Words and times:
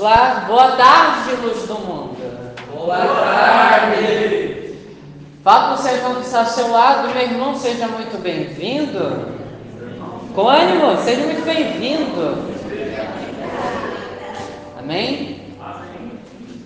lá. 0.00 0.46
Boa 0.48 0.72
tarde, 0.72 1.36
luz 1.42 1.66
do 1.66 1.74
mundo. 1.74 2.16
Boa 2.74 2.96
tarde. 2.96 4.74
Fala 5.44 5.68
para 5.68 5.74
o 5.74 5.82
seu 5.82 5.96
irmão 5.96 6.14
que 6.16 6.26
está 6.26 6.40
ao 6.40 6.46
seu 6.46 6.70
lado, 6.70 7.08
meu 7.08 7.22
irmão, 7.22 7.54
seja 7.54 7.86
muito 7.86 8.20
bem-vindo. 8.20 9.38
Com 10.34 10.48
ânimo, 10.48 10.96
seja 11.02 11.22
muito 11.22 11.44
bem-vindo. 11.44 12.50
Amém? 14.78 15.40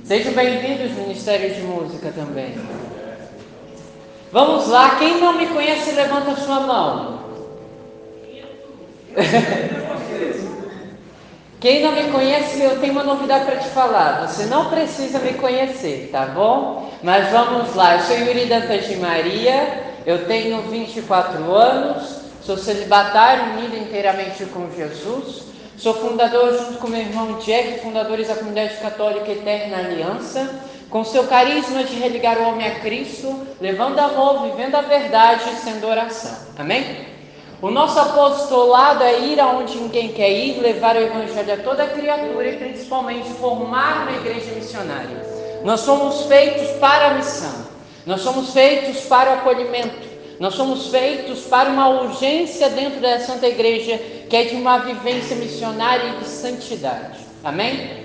Sejam 0.04 0.32
bem-vindos, 0.32 0.92
Ministério 0.92 1.54
de 1.54 1.62
Música 1.62 2.12
também. 2.12 2.54
Vamos 4.32 4.68
lá, 4.68 4.96
quem 4.96 5.20
não 5.20 5.32
me 5.32 5.46
conhece, 5.46 5.92
levanta 5.92 6.32
a 6.32 6.36
sua 6.36 6.60
mão. 6.60 7.24
Quem 11.64 11.82
não 11.82 11.92
me 11.92 12.10
conhece, 12.12 12.60
eu 12.60 12.78
tenho 12.78 12.92
uma 12.92 13.02
novidade 13.02 13.46
para 13.46 13.56
te 13.56 13.70
falar. 13.70 14.26
Você 14.26 14.44
não 14.44 14.68
precisa 14.68 15.18
me 15.18 15.32
conhecer, 15.32 16.10
tá 16.12 16.26
bom? 16.26 16.90
Mas 17.02 17.30
vamos 17.30 17.74
lá. 17.74 17.94
Eu 17.94 18.00
sou 18.00 18.18
Yuri 18.18 18.44
Dantas 18.44 18.86
de 18.86 18.96
Maria, 18.96 19.82
eu 20.04 20.26
tenho 20.26 20.60
24 20.60 21.54
anos, 21.54 22.18
sou 22.42 22.58
celibatário, 22.58 23.54
unido 23.54 23.78
inteiramente 23.78 24.44
com 24.44 24.70
Jesus. 24.76 25.44
Sou 25.78 25.94
fundador, 25.94 26.52
junto 26.52 26.76
com 26.80 26.86
meu 26.86 27.00
irmão 27.00 27.38
Jack, 27.38 27.80
fundadores 27.80 28.28
da 28.28 28.34
Comunidade 28.34 28.76
Católica 28.76 29.32
Eterna 29.32 29.78
Aliança, 29.78 30.46
com 30.90 31.02
seu 31.02 31.24
carisma 31.24 31.82
de 31.82 31.94
religar 31.94 32.36
o 32.40 32.48
homem 32.50 32.66
a 32.66 32.80
Cristo, 32.80 33.40
levando 33.58 33.98
amor, 34.00 34.50
vivendo 34.50 34.74
a 34.74 34.82
verdade 34.82 35.44
e 35.50 35.56
sendo 35.56 35.86
oração. 35.86 36.36
Amém? 36.58 37.13
O 37.64 37.70
nosso 37.70 37.98
apostolado 37.98 39.02
é 39.02 39.20
ir 39.20 39.40
aonde 39.40 39.78
ninguém 39.78 40.08
quer 40.08 40.30
ir, 40.30 40.60
levar 40.60 40.96
o 40.96 41.00
Evangelho 41.00 41.54
a 41.54 41.56
toda 41.56 41.86
criatura 41.86 42.46
e 42.46 42.58
principalmente 42.58 43.30
formar 43.40 44.02
uma 44.02 44.18
igreja 44.18 44.52
missionária. 44.52 45.24
Nós 45.64 45.80
somos 45.80 46.26
feitos 46.26 46.68
para 46.72 47.06
a 47.06 47.14
missão, 47.14 47.64
nós 48.04 48.20
somos 48.20 48.52
feitos 48.52 49.06
para 49.06 49.30
o 49.30 49.34
acolhimento, 49.36 50.06
nós 50.38 50.52
somos 50.52 50.88
feitos 50.88 51.44
para 51.44 51.70
uma 51.70 51.88
urgência 51.88 52.68
dentro 52.68 53.00
da 53.00 53.18
Santa 53.20 53.48
Igreja 53.48 53.96
que 54.28 54.36
é 54.36 54.44
de 54.44 54.56
uma 54.56 54.80
vivência 54.80 55.34
missionária 55.34 56.10
e 56.10 56.22
de 56.22 56.28
santidade. 56.28 57.18
Amém? 57.42 58.04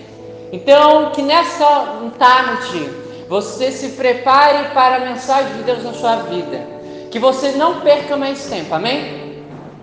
Então, 0.54 1.12
que 1.12 1.22
nessa 1.22 2.00
tarde 2.18 2.90
você 3.28 3.74
se 3.74 3.90
prepare 3.90 4.70
para 4.70 4.96
a 4.96 5.00
mensagem 5.00 5.58
de 5.58 5.64
Deus 5.64 5.84
na 5.84 5.92
sua 5.92 6.16
vida, 6.16 6.66
que 7.12 7.20
você 7.20 7.52
não 7.52 7.82
perca 7.82 8.16
mais 8.16 8.46
tempo. 8.46 8.74
Amém? 8.74 9.19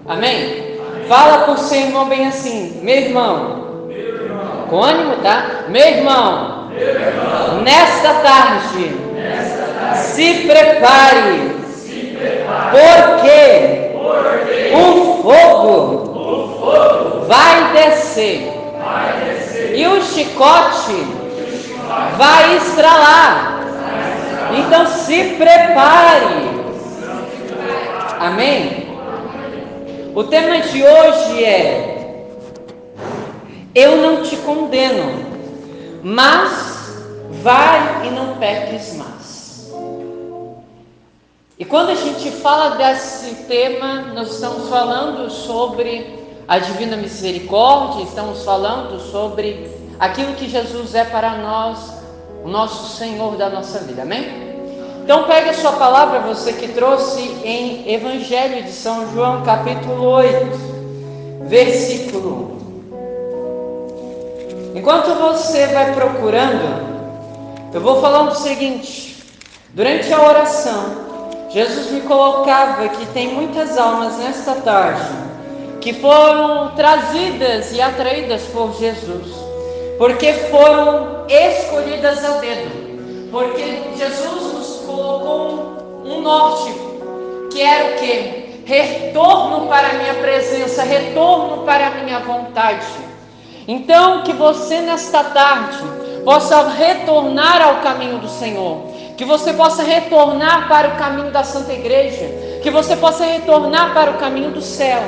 Amém? 0.09 0.77
Fala 1.09 1.45
por 1.45 1.59
seu 1.59 1.81
irmão 1.81 2.07
bem 2.07 2.27
assim, 2.27 2.81
meu 2.83 2.97
irmão. 2.97 3.87
Com 4.69 4.83
ânimo, 4.83 5.17
tá? 5.17 5.65
Meu 5.69 5.87
irmão. 5.87 6.71
Nesta 7.63 8.15
tarde, 8.15 8.97
se 9.95 10.47
prepare, 10.47 11.55
porque 12.71 13.93
o 14.75 15.23
fogo 15.23 17.25
vai 17.27 17.73
descer 17.73 18.53
e 19.75 19.87
O 19.87 20.03
chicote 20.03 21.07
vai 22.17 22.57
estralar. 22.57 23.61
Então 24.57 24.87
se 24.87 25.37
prepare. 25.39 26.57
Amém? 28.20 28.86
O 30.17 30.25
tema 30.25 30.61
de 30.61 30.83
hoje 30.83 31.45
é 31.45 32.25
Eu 33.75 33.98
não 33.98 34.23
te 34.23 34.34
condeno, 34.39 35.27
mas 36.03 37.05
vai 37.42 38.06
e 38.06 38.11
não 38.12 38.39
peques 38.39 38.97
mais. 38.97 39.70
E 41.58 41.67
quando 41.67 41.91
a 41.91 41.95
gente 41.95 42.31
fala 42.31 42.77
desse 42.77 43.45
tema, 43.45 44.14
nós 44.14 44.33
estamos 44.33 44.70
falando 44.70 45.29
sobre 45.29 46.18
a 46.48 46.61
divina 46.61 46.96
misericórdia, 46.96 48.02
estamos 48.02 48.42
falando 48.42 48.98
sobre 48.98 49.70
aquilo 50.01 50.33
que 50.33 50.48
Jesus 50.48 50.95
é 50.95 51.05
para 51.05 51.36
nós, 51.36 51.92
o 52.42 52.48
nosso 52.48 52.96
Senhor 52.96 53.36
da 53.36 53.51
nossa 53.51 53.80
vida. 53.80 54.01
Amém? 54.01 54.45
Então 55.06 55.22
pegue 55.22 55.50
a 55.50 55.55
sua 55.55 55.70
palavra, 55.74 56.18
você 56.18 56.52
que 56.52 56.67
trouxe 56.67 57.20
em 57.44 57.94
Evangelho 57.94 58.64
de 58.64 58.72
São 58.72 59.08
João, 59.14 59.44
capítulo 59.44 60.02
8, 60.02 61.42
versículo 61.42 62.58
1. 64.74 64.78
Enquanto 64.78 65.14
você 65.14 65.68
vai 65.68 65.94
procurando, 65.94 67.70
eu 67.72 67.80
vou 67.80 68.00
falando 68.00 68.33
o 68.33 68.34
seguinte: 68.34 69.22
durante 69.74 70.12
a 70.12 70.20
oração, 70.20 70.96
Jesus 71.50 71.92
me 71.92 72.00
colocava 72.00 72.88
que 72.88 73.06
tem 73.06 73.28
muitas 73.28 73.78
almas 73.78 74.18
nesta 74.18 74.56
tarde 74.56 75.06
que 75.80 75.92
foram 75.92 76.74
trazidas 76.74 77.70
e 77.70 77.80
atraídas 77.80 78.42
por 78.52 78.77
Jesus, 78.77 79.28
porque 79.98 80.33
foram 80.50 81.27
escolhidas 81.28 82.24
a 82.24 82.38
dedo, 82.38 83.30
porque 83.30 83.84
Jesus 83.96 84.55
colocou 84.96 86.02
um 86.05 86.23
norte, 86.23 86.73
que 87.52 87.61
era 87.61 87.90
o 87.90 87.98
que? 87.98 88.62
Retorno 88.64 89.67
para 89.68 89.90
a 89.90 89.92
minha 89.95 90.14
presença, 90.14 90.83
retorno 90.83 91.64
para 91.64 91.89
a 91.89 91.90
minha 91.90 92.18
vontade. 92.20 92.86
Então, 93.68 94.23
que 94.23 94.33
você 94.33 94.80
nesta 94.80 95.23
tarde 95.23 95.79
possa 96.24 96.68
retornar 96.68 97.62
ao 97.62 97.77
caminho 97.77 98.18
do 98.18 98.29
Senhor, 98.29 98.89
que 99.17 99.24
você 99.24 99.52
possa 99.52 99.83
retornar 99.83 100.68
para 100.68 100.89
o 100.89 100.96
caminho 100.96 101.30
da 101.30 101.45
Santa 101.45 101.73
Igreja, 101.73 102.61
que 102.62 102.70
você 102.70 102.96
possa 102.96 103.24
retornar 103.24 103.92
para 103.92 104.12
o 104.12 104.18
caminho 104.18 104.51
do 104.51 104.62
céu 104.62 105.02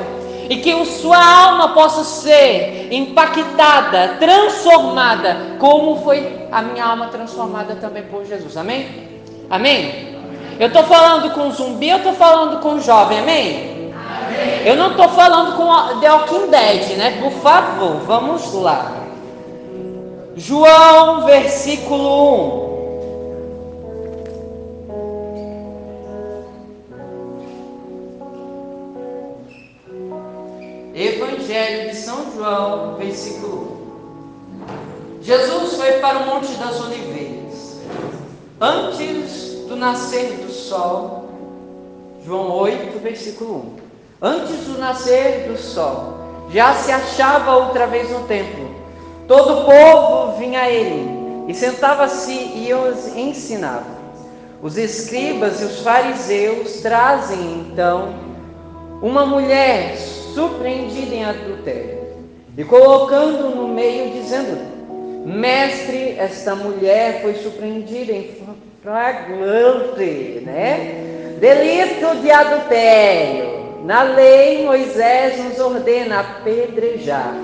e 0.48 0.56
que 0.58 0.70
a 0.70 0.84
sua 0.84 1.18
alma 1.18 1.70
possa 1.70 2.04
ser 2.04 2.88
impactada, 2.90 4.16
transformada, 4.18 5.56
como 5.58 6.02
foi 6.02 6.46
a 6.50 6.62
minha 6.62 6.84
alma 6.84 7.08
transformada 7.08 7.74
também 7.74 8.04
por 8.04 8.24
Jesus. 8.24 8.56
Amém? 8.56 9.07
Amém? 9.50 10.16
Eu 10.60 10.66
estou 10.66 10.82
falando 10.84 11.30
com 11.34 11.50
zumbi, 11.52 11.88
eu 11.88 11.98
estou 11.98 12.12
falando 12.12 12.60
com 12.60 12.80
jovem, 12.80 13.20
amém? 13.20 13.92
Amém. 13.94 14.66
Eu 14.66 14.76
não 14.76 14.90
estou 14.90 15.08
falando 15.10 15.56
com 15.56 16.00
The 16.00 16.12
Walking 16.12 16.50
Dead, 16.50 16.98
né? 16.98 17.18
Por 17.22 17.32
favor, 17.32 18.00
vamos 18.06 18.52
lá. 18.54 18.92
João, 20.36 21.24
versículo 21.24 22.64
1. 22.64 22.68
Evangelho 30.94 31.90
de 31.90 31.96
São 31.96 32.32
João, 32.34 32.96
versículo 32.96 33.78
1. 35.20 35.22
Jesus 35.22 35.74
foi 35.74 35.92
para 35.94 36.18
o 36.18 36.26
Monte 36.26 36.52
das 36.54 36.80
Oliveiras. 36.80 37.17
Antes 38.60 39.66
do 39.68 39.76
nascer 39.76 40.32
do 40.38 40.50
sol, 40.50 41.28
João 42.26 42.50
8, 42.56 42.98
versículo 42.98 43.76
1. 44.20 44.26
Antes 44.26 44.64
do 44.64 44.78
nascer 44.78 45.46
do 45.48 45.56
sol, 45.56 46.18
já 46.52 46.74
se 46.74 46.90
achava 46.90 47.54
outra 47.54 47.86
vez 47.86 48.10
no 48.10 48.24
templo. 48.26 48.68
Todo 49.28 49.60
o 49.60 49.64
povo 49.64 50.38
vinha 50.38 50.62
a 50.62 50.70
ele 50.70 51.08
e 51.46 51.54
sentava-se 51.54 52.32
e 52.32 52.74
os 52.74 53.16
ensinava. 53.16 53.86
Os 54.60 54.76
escribas 54.76 55.60
e 55.60 55.64
os 55.64 55.80
fariseus 55.80 56.80
trazem 56.80 57.60
então 57.60 58.12
uma 59.00 59.24
mulher 59.24 59.96
surpreendida 60.34 61.14
em 61.14 61.24
adultério 61.24 61.98
e 62.56 62.64
colocando 62.64 63.54
no 63.54 63.68
meio, 63.68 64.10
dizendo: 64.20 64.58
Mestre, 65.24 66.16
esta 66.18 66.56
mulher 66.56 67.22
foi 67.22 67.34
surpreendida 67.34 68.12
em 68.12 68.22
flagrante, 68.88 70.42
né? 70.46 71.36
Delito 71.38 72.22
de 72.22 72.30
adultério. 72.30 73.84
Na 73.84 74.02
lei, 74.02 74.64
Moisés 74.64 75.44
nos 75.44 75.58
ordena 75.58 76.20
apedrejar 76.20 77.34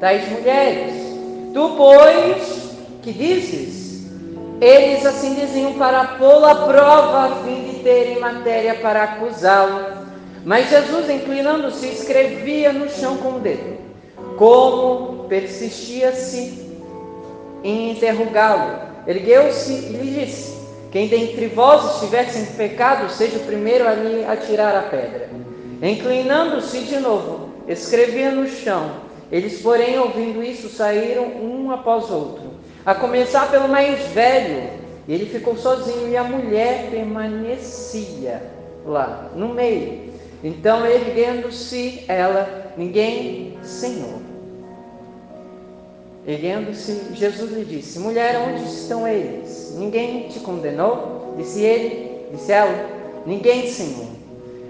tais 0.00 0.26
mulheres. 0.30 0.94
Tu, 1.52 1.74
pois, 1.76 2.76
que 3.02 3.12
dizes? 3.12 4.08
Eles 4.58 5.04
assim 5.04 5.34
diziam 5.34 5.74
para 5.74 6.16
pô-lo 6.18 6.46
à 6.46 6.54
prova, 6.54 7.24
a 7.24 7.44
fim 7.44 7.62
de 7.64 7.78
terem 7.82 8.18
matéria 8.18 8.74
para 8.76 9.02
acusá-lo. 9.04 10.00
Mas 10.44 10.70
Jesus, 10.70 11.10
inclinando-se, 11.10 11.88
escrevia 11.88 12.72
no 12.72 12.88
chão 12.88 13.18
com 13.18 13.36
o 13.36 13.40
dedo. 13.40 13.78
Como 14.38 15.24
persistia-se 15.28 16.78
em 17.62 17.90
interrogá-lo, 17.90 18.78
ergueu-se 19.06 19.72
e 19.72 19.92
lhe 19.92 20.24
disse: 20.24 20.59
Quem 20.90 21.06
dentre 21.06 21.46
vós 21.46 21.94
estiver 21.94 22.28
sem 22.28 22.46
pecado, 22.56 23.10
seja 23.10 23.38
o 23.38 23.46
primeiro 23.46 23.86
a 23.86 23.94
lhe 23.94 24.24
atirar 24.24 24.74
a 24.74 24.82
pedra. 24.82 25.30
Inclinando-se 25.80 26.80
de 26.80 26.98
novo, 26.98 27.50
escrevia 27.68 28.32
no 28.32 28.46
chão, 28.48 28.90
Eles, 29.30 29.62
porém, 29.62 29.98
ouvindo 29.98 30.42
isso, 30.42 30.68
saíram 30.68 31.24
um 31.24 31.70
após 31.70 32.10
outro, 32.10 32.50
a 32.84 32.94
começar 32.94 33.48
pelo 33.50 33.68
mais 33.68 34.00
velho. 34.08 34.70
Ele 35.08 35.26
ficou 35.26 35.56
sozinho 35.56 36.08
e 36.08 36.16
a 36.16 36.24
mulher 36.24 36.88
permanecia 36.90 38.42
lá, 38.84 39.30
no 39.34 39.48
meio. 39.48 40.10
Então, 40.42 40.84
erguendo-se 40.84 42.04
ela, 42.08 42.72
ninguém, 42.76 43.56
Senhor. 43.62 44.29
Erguendo-se, 46.30 47.12
Jesus 47.14 47.50
lhe 47.50 47.64
disse: 47.64 47.98
Mulher, 47.98 48.38
onde 48.38 48.62
estão 48.62 49.06
eles? 49.06 49.74
Ninguém 49.76 50.28
te 50.28 50.38
condenou? 50.38 51.34
Disse 51.36 51.60
ele, 51.60 52.28
disse 52.30 52.52
ela: 52.52 52.88
Ninguém, 53.26 53.68
Senhor. 53.68 54.06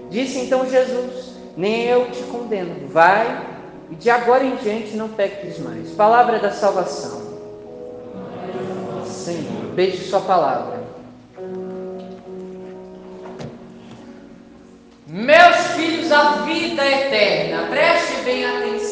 Disse 0.09 0.39
então 0.39 0.67
Jesus: 0.67 1.35
Nem 1.55 1.83
eu 1.83 2.09
te 2.09 2.23
condeno. 2.23 2.87
Vai 2.87 3.47
e 3.91 3.95
de 3.95 4.09
agora 4.09 4.43
em 4.43 4.55
diante 4.55 4.97
não 4.97 5.09
peques 5.09 5.59
mais. 5.59 5.91
Palavra 5.91 6.39
da 6.39 6.49
salvação. 6.49 7.21
Senhor, 9.05 9.65
beijo 9.75 10.03
Sua 10.05 10.21
palavra. 10.21 10.81
Meus 15.05 15.57
filhos, 15.75 16.11
a 16.11 16.41
vida 16.43 16.83
eterna, 16.83 17.67
preste 17.69 18.23
bem 18.23 18.45
atenção. 18.45 18.90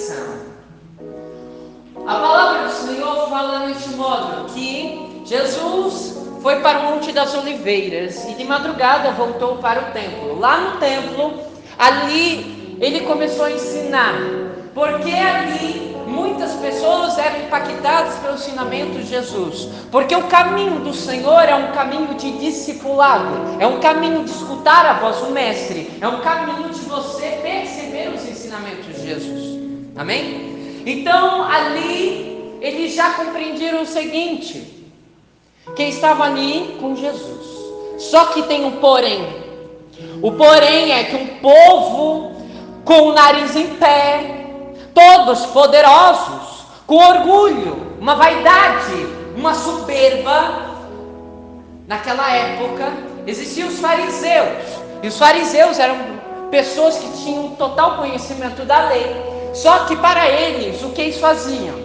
A 2.10 2.16
palavra 2.16 2.64
do 2.64 2.74
Senhor 2.74 3.30
fala 3.30 3.68
neste 3.68 3.90
modo 3.90 4.52
que 4.52 5.22
Jesus 5.26 6.18
foi 6.42 6.60
para 6.60 6.80
o 6.80 6.84
Monte 6.86 7.12
das 7.12 7.36
Oliveiras 7.36 8.28
e 8.28 8.34
de 8.34 8.46
madrugada 8.46 9.12
voltou 9.12 9.58
para 9.58 9.80
o 9.80 9.92
templo. 9.92 10.40
Lá 10.40 10.58
no 10.58 10.80
templo, 10.80 11.40
ali 11.78 12.78
ele 12.82 13.02
começou 13.02 13.46
a 13.46 13.52
ensinar, 13.52 14.16
porque 14.74 15.12
ali 15.12 15.96
muitas 16.08 16.54
pessoas 16.54 17.16
eram 17.20 17.42
impactadas 17.42 18.16
pelo 18.16 18.34
ensinamento 18.34 18.98
de 18.98 19.06
Jesus. 19.06 19.70
Porque 19.92 20.16
o 20.16 20.24
caminho 20.24 20.80
do 20.80 20.96
Senhor 20.96 21.44
é 21.44 21.54
um 21.54 21.72
caminho 21.74 22.16
de 22.16 22.40
discipulado, 22.40 23.56
é 23.60 23.68
um 23.68 23.80
caminho 23.80 24.24
de 24.24 24.32
escutar 24.32 24.84
a 24.84 24.94
voz 24.94 25.18
do 25.18 25.30
Mestre, 25.30 25.92
é 26.02 26.08
um 26.08 26.22
caminho 26.22 26.70
de 26.70 26.80
você 26.80 27.40
perceber 27.44 28.10
os 28.16 28.28
ensinamentos 28.28 28.96
de 28.96 29.08
Jesus. 29.08 29.60
Amém? 29.96 30.59
Então 30.90 31.44
ali 31.44 32.58
eles 32.62 32.96
já 32.96 33.14
compreenderam 33.14 33.84
o 33.84 33.86
seguinte: 33.86 34.90
quem 35.76 35.90
estava 35.90 36.24
ali 36.24 36.78
com 36.82 36.96
Jesus. 36.96 37.48
Só 38.00 38.26
que 38.28 38.42
tem 38.44 38.66
um 38.66 38.78
porém. 38.78 39.24
O 40.20 40.32
porém 40.32 40.92
é 40.92 41.04
que 41.04 41.16
um 41.16 41.28
povo 41.40 42.32
com 42.84 43.10
o 43.10 43.14
nariz 43.14 43.56
em 43.56 43.68
pé, 43.76 44.48
todos 44.94 45.46
poderosos, 45.48 46.66
com 46.88 46.96
orgulho, 46.96 47.98
uma 48.00 48.16
vaidade, 48.16 48.96
uma 49.36 49.54
soberba. 49.54 50.70
Naquela 51.88 52.32
época 52.34 52.92
existiam 53.28 53.68
os 53.68 53.80
fariseus, 53.80 54.64
e 55.04 55.08
os 55.08 55.18
fariseus 55.20 55.78
eram 55.78 55.98
pessoas 56.50 56.98
que 56.98 57.24
tinham 57.24 57.56
total 57.56 57.98
conhecimento 57.98 58.66
da 58.66 58.90
lei. 58.90 59.39
Só 59.54 59.86
que 59.86 59.96
para 59.96 60.30
eles, 60.30 60.82
o 60.84 60.90
que 60.90 61.02
eles 61.02 61.20
faziam? 61.20 61.76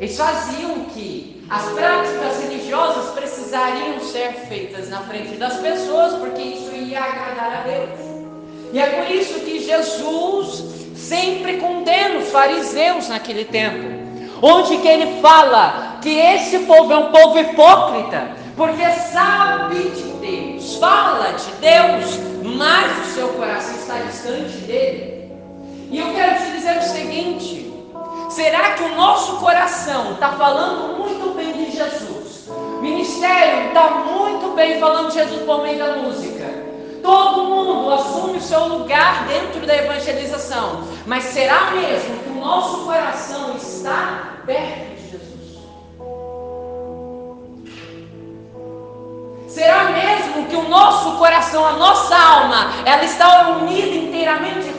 Eles 0.00 0.16
faziam 0.16 0.84
que 0.94 1.44
as 1.50 1.64
práticas 1.70 2.42
religiosas 2.42 3.10
precisariam 3.12 4.00
ser 4.00 4.32
feitas 4.48 4.88
na 4.88 5.00
frente 5.00 5.36
das 5.36 5.56
pessoas, 5.56 6.14
porque 6.14 6.42
isso 6.42 6.74
ia 6.74 7.02
agradar 7.02 7.60
a 7.60 7.68
Deus. 7.68 8.08
E 8.72 8.78
é 8.78 8.86
por 8.86 9.10
isso 9.10 9.40
que 9.40 9.58
Jesus 9.60 10.64
sempre 10.94 11.56
condena 11.56 12.18
os 12.18 12.28
fariseus 12.30 13.08
naquele 13.08 13.44
tempo, 13.44 13.88
onde 14.42 14.76
que 14.78 14.88
ele 14.88 15.20
fala 15.20 15.98
que 16.02 16.10
esse 16.10 16.60
povo 16.60 16.92
é 16.92 16.96
um 16.98 17.10
povo 17.10 17.38
hipócrita, 17.38 18.30
porque 18.56 18.84
sabe 19.10 19.76
de 19.90 20.02
Deus, 20.20 20.76
fala 20.76 21.32
de 21.32 21.50
Deus, 21.60 22.20
mas 22.44 23.06
o 23.06 23.14
seu 23.14 23.28
coração 23.30 23.74
está 23.74 23.94
distante 24.00 24.58
dele. 24.66 25.17
E 25.90 25.98
eu 25.98 26.12
quero 26.14 26.44
te 26.44 26.52
dizer 26.52 26.78
o 26.78 26.82
seguinte: 26.82 27.84
será 28.28 28.74
que 28.74 28.82
o 28.82 28.94
nosso 28.94 29.36
coração 29.36 30.12
está 30.12 30.32
falando 30.32 30.98
muito 30.98 31.34
bem 31.34 31.52
de 31.52 31.70
Jesus? 31.70 32.48
Ministério 32.82 33.68
está 33.68 33.90
muito 33.90 34.54
bem 34.54 34.78
falando 34.78 35.08
de 35.08 35.14
Jesus 35.14 35.42
por 35.42 35.62
meio 35.62 35.78
da 35.78 35.96
música. 35.96 36.46
Todo 37.02 37.44
mundo 37.44 37.90
assume 37.92 38.36
o 38.36 38.40
seu 38.40 38.68
lugar 38.68 39.26
dentro 39.26 39.66
da 39.66 39.76
evangelização. 39.76 40.84
Mas 41.06 41.24
será 41.24 41.70
mesmo 41.70 42.18
que 42.18 42.28
o 42.30 42.34
nosso 42.34 42.84
coração 42.84 43.56
está 43.56 44.40
perto 44.44 44.94
de 44.94 45.10
Jesus? 45.10 45.58
Será 49.48 49.84
mesmo 49.84 50.46
que 50.48 50.56
o 50.56 50.68
nosso 50.68 51.16
coração, 51.16 51.66
a 51.66 51.72
nossa 51.72 52.14
alma, 52.14 52.72
ela 52.84 53.04
está 53.04 53.48
unida 53.48 53.94
inteiramente? 53.94 54.77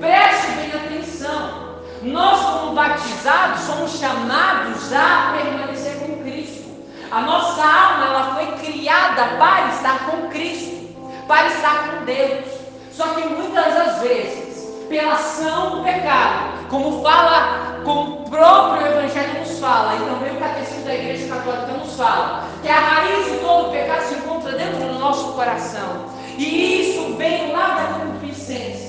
Preste 0.00 0.52
bem 0.52 0.72
atenção. 0.74 1.76
Nós, 2.02 2.40
como 2.40 2.74
batizados, 2.74 3.60
somos 3.60 3.98
chamados 3.98 4.92
a 4.92 5.34
permanecer 5.34 5.96
com 6.00 6.22
Cristo. 6.22 6.68
A 7.10 7.22
nossa 7.22 7.62
alma 7.62 8.04
ela 8.04 8.34
foi 8.34 8.46
criada 8.58 9.36
para 9.38 9.68
estar 9.68 10.06
com 10.06 10.28
Cristo, 10.28 10.94
para 11.26 11.46
estar 11.46 11.88
com 11.88 12.04
Deus. 12.04 12.44
Só 12.92 13.08
que 13.08 13.26
muitas 13.26 13.74
das 13.74 14.02
vezes, 14.02 14.64
pela 14.88 15.14
ação 15.14 15.76
do 15.76 15.82
pecado, 15.82 16.68
como 16.68 17.02
fala, 17.02 17.80
como 17.82 18.20
o 18.20 18.30
próprio 18.30 18.86
Evangelho 18.86 19.40
nos 19.40 19.58
fala, 19.58 19.94
e 19.94 19.98
também 19.98 20.36
o 20.36 20.40
Catecismo 20.40 20.84
da 20.84 20.94
Igreja 20.94 21.34
Católica 21.34 21.72
nos 21.72 21.96
fala, 21.96 22.44
que 22.62 22.68
a 22.68 22.78
raiz 22.78 23.32
de 23.32 23.38
todo 23.38 23.68
o 23.68 23.72
pecado 23.72 24.02
se 24.02 24.14
encontra 24.14 24.52
dentro 24.52 24.78
do 24.78 24.98
nosso 24.98 25.32
coração. 25.32 26.06
E 26.36 26.82
isso 26.82 27.16
vem 27.16 27.52
lá 27.52 27.68
da 27.68 27.98
concupiscência. 27.98 28.85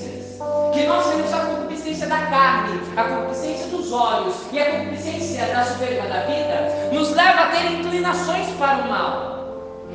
Que 0.72 0.86
nós 0.86 1.08
temos 1.10 1.32
a 1.32 1.38
concupiscência 1.38 2.06
da 2.06 2.18
carne, 2.18 2.80
a 2.96 3.04
concupiscência 3.04 3.66
dos 3.68 3.92
olhos 3.92 4.34
e 4.52 4.60
a 4.60 4.70
concupiscência 4.70 5.46
da 5.46 5.64
soberba 5.64 6.08
da 6.08 6.20
vida, 6.20 6.90
nos 6.92 7.14
leva 7.14 7.42
a 7.42 7.46
ter 7.46 7.72
inclinações 7.72 8.48
para 8.58 8.78
o 8.78 8.88
mal. 8.88 9.38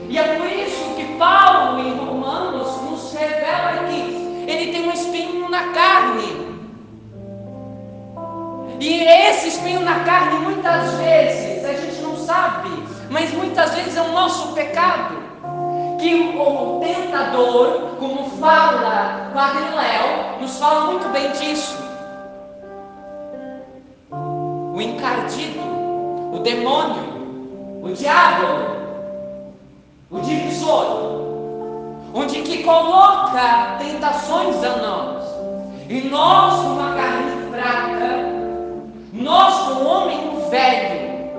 E 0.09 0.17
é 0.17 0.35
por 0.35 0.47
isso 0.47 0.95
que 0.95 1.17
Paulo, 1.17 1.79
em 1.79 1.95
Romanos, 1.95 2.81
nos 2.81 3.13
revela 3.13 3.87
que 3.87 4.45
ele 4.47 4.71
tem 4.71 4.87
um 4.87 4.93
espinho 4.93 5.49
na 5.49 5.69
carne. 5.69 6.53
E 8.79 9.03
esse 9.03 9.47
espinho 9.49 9.79
na 9.79 10.01
carne, 10.01 10.39
muitas 10.39 10.93
vezes, 10.95 11.63
a 11.63 11.73
gente 11.73 12.01
não 12.01 12.17
sabe, 12.17 12.69
mas 13.09 13.31
muitas 13.31 13.73
vezes 13.75 13.95
é 13.95 14.01
o 14.01 14.11
nosso 14.11 14.53
pecado. 14.53 15.23
Que 15.99 16.13
o 16.15 16.41
como 17.99 18.29
fala 18.39 19.31
Padre 19.33 19.75
Léo, 19.75 20.39
nos 20.39 20.57
fala 20.59 20.91
muito 20.91 21.09
bem 21.09 21.31
disso. 21.31 21.77
O 24.11 24.79
encardido, 24.79 25.59
o 26.31 26.39
demônio, 26.39 27.81
o 27.81 27.91
diabo, 27.93 28.73
o 30.11 30.19
divisor, 30.19 31.21
onde 32.13 32.41
que 32.43 32.63
coloca 32.63 33.77
tentações 33.79 34.63
a 34.63 34.77
nós. 34.77 35.23
E 35.89 36.01
nós, 36.01 36.59
uma 36.59 36.95
carne 36.95 37.51
fraca, 37.51 38.33
nós, 39.11 39.69
o 39.69 39.85
homem 39.85 40.49
velho, 40.49 41.31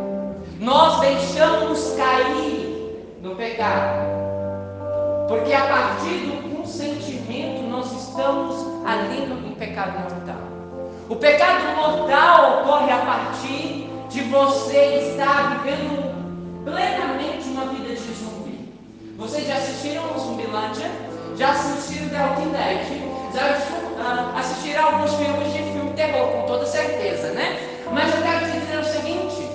nós 0.59 1.01
deixamos 1.01 1.95
cair 1.97 3.19
no 3.23 3.37
pecado. 3.37 4.14
Porque 5.29 5.53
a 5.53 5.67
partir 5.67 6.19
do 6.27 6.57
consentimento 6.57 7.63
nós 7.63 7.91
estamos 7.93 8.57
ali 8.87 9.27
no 9.27 9.57
pecado 9.57 10.01
mortal. 10.01 10.55
O 11.09 11.17
pecado 11.17 11.77
mortal 11.77 12.63
ocorre 12.63 12.93
a 12.93 12.99
partir 12.99 13.91
de 14.09 14.21
você 14.23 15.11
estar 15.11 15.63
vivendo 15.63 16.65
plenamente 16.65 17.49
uma 17.49 17.67
vida 17.67 17.95
de 17.95 18.13
zumbi. 18.15 18.73
Vocês 19.19 19.47
já 19.47 19.57
assistiram 19.57 20.15
o 20.15 20.19
Zumbilândia? 20.19 20.91
Já 21.37 21.51
assistiram 21.51 22.09
The 22.09 22.19
Walking 22.19 22.51
Dead? 22.51 23.15
Já 23.35 24.39
assistiram 24.39 24.87
alguns 24.87 25.15
filmes 25.15 25.53
de 25.53 25.59
filme 25.59 25.91
terror, 25.95 26.29
com 26.29 26.43
toda 26.47 26.67
certeza, 26.67 27.33
né? 27.33 27.59
Mas 27.93 28.15
eu 28.15 28.23
quero 28.23 28.47
te 28.47 28.61
dizer 28.61 28.79
o 28.79 28.85
seguinte: 28.85 29.49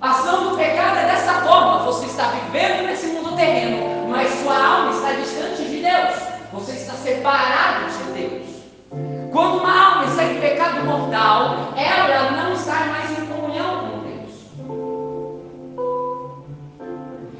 a 0.00 0.10
ação 0.10 0.50
do 0.50 0.56
pecado 0.56 0.98
é 0.98 1.06
dessa 1.06 1.34
forma. 1.42 1.78
Você 1.84 2.06
está 2.06 2.28
vivendo 2.28 2.86
nesse 2.86 3.06
mundo 3.08 3.36
terreno, 3.36 4.01
mas 4.22 4.40
sua 4.40 4.56
alma 4.56 4.90
está 4.92 5.12
distante 5.14 5.64
de 5.68 5.82
Deus. 5.82 6.14
Você 6.52 6.72
está 6.72 6.92
separado 6.94 7.86
de 7.90 8.12
Deus. 8.12 8.46
Quando 9.32 9.58
uma 9.58 9.84
alma 9.84 10.04
está 10.04 10.24
em 10.24 10.40
pecado 10.40 10.84
mortal, 10.84 11.72
ela 11.76 12.30
não 12.30 12.52
está 12.52 12.86
mais 12.86 13.10
em 13.18 13.26
comunhão 13.26 13.80
com 13.80 13.98
Deus. 14.00 14.30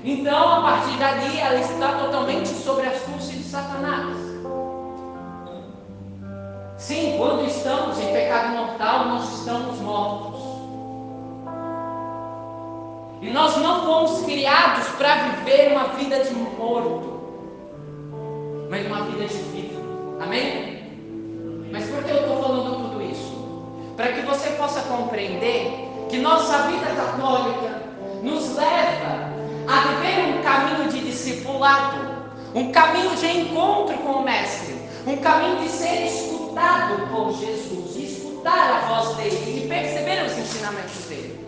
Então, 0.03 0.55
a 0.55 0.63
partir 0.63 0.99
dali, 0.99 1.39
ela 1.39 1.61
está 1.61 1.93
totalmente 1.93 2.49
sobre 2.49 2.87
a 2.87 2.91
astúcia 2.91 3.37
de 3.37 3.45
Satanás. 3.45 4.17
Sim, 6.79 7.15
quando 7.17 7.47
estamos 7.47 8.01
em 8.01 8.13
pecado 8.13 8.57
mortal, 8.57 9.05
nós 9.07 9.39
estamos 9.39 9.79
mortos. 9.79 10.32
E 13.23 13.31
nós 13.31 13.57
não 13.59 13.87
fomos 13.87 14.25
criados 14.25 14.89
para 14.99 15.15
viver 15.15 15.71
uma 15.71 15.91
vida 15.91 16.25
de 16.25 16.35
morto, 16.35 17.21
mas 18.69 18.85
uma 18.85 19.03
vida 19.03 19.27
de 19.27 19.37
vida. 19.37 19.81
Amém? 20.21 20.83
Mas 21.71 21.89
por 21.89 22.03
que 22.03 22.11
eu 22.11 22.17
estou 22.17 22.43
falando 22.43 22.91
tudo 22.91 23.01
isso? 23.01 23.95
Para 23.97 24.13
que 24.13 24.23
você 24.23 24.51
possa 24.51 24.81
compreender 24.81 25.71
que 26.11 26.19
nossa 26.19 26.63
vida 26.63 26.87
católica 26.87 27.83
nos 28.25 28.57
leva 28.57 29.31
a 29.69 29.81
viver 29.81 30.37
um 30.37 30.43
caminho 30.43 30.89
de 30.91 30.99
discipulado, 31.07 32.01
um 32.57 32.73
caminho 32.73 33.15
de 33.15 33.27
encontro 33.29 33.99
com 33.99 34.15
o 34.15 34.25
Mestre, 34.25 34.75
um 35.07 35.17
caminho 35.19 35.59
de 35.59 35.69
ser 35.69 36.07
escutado 36.07 37.07
por 37.07 37.33
Jesus, 37.39 37.95
escutar 37.97 38.83
a 38.83 38.89
voz 38.89 39.17
dele 39.17 39.63
e 39.65 39.69
perceber 39.69 40.25
os 40.25 40.37
ensinamentos 40.37 41.07
dele. 41.07 41.42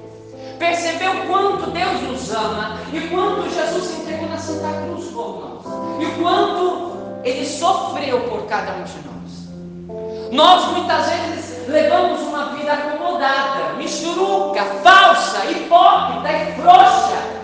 Perceber 0.58 1.08
o 1.08 1.26
quanto 1.26 1.70
Deus 1.70 2.02
nos 2.02 2.34
ama 2.34 2.78
e 2.92 3.00
quanto 3.08 3.50
Jesus 3.50 3.84
se 3.84 4.00
entregou 4.02 4.28
na 4.28 4.38
Santa 4.38 4.68
Cruz 4.82 5.06
por 5.06 5.40
nós, 5.40 6.02
e 6.02 6.20
quanto 6.20 6.92
ele 7.25 7.46
sofreu 7.46 8.20
por 8.20 8.46
cada 8.46 8.73
um 8.73 8.84
de 8.84 8.99
nós. 9.04 10.32
Nós 10.32 10.76
muitas 10.76 11.11
vezes 11.11 11.68
levamos 11.68 12.20
uma 12.23 12.46
vida 12.56 12.73
acomodada, 12.73 13.75
misturuca, 13.76 14.64
falsa, 14.82 15.44
hipócrita 15.46 16.32
e 16.32 16.52
frouxa 16.61 17.34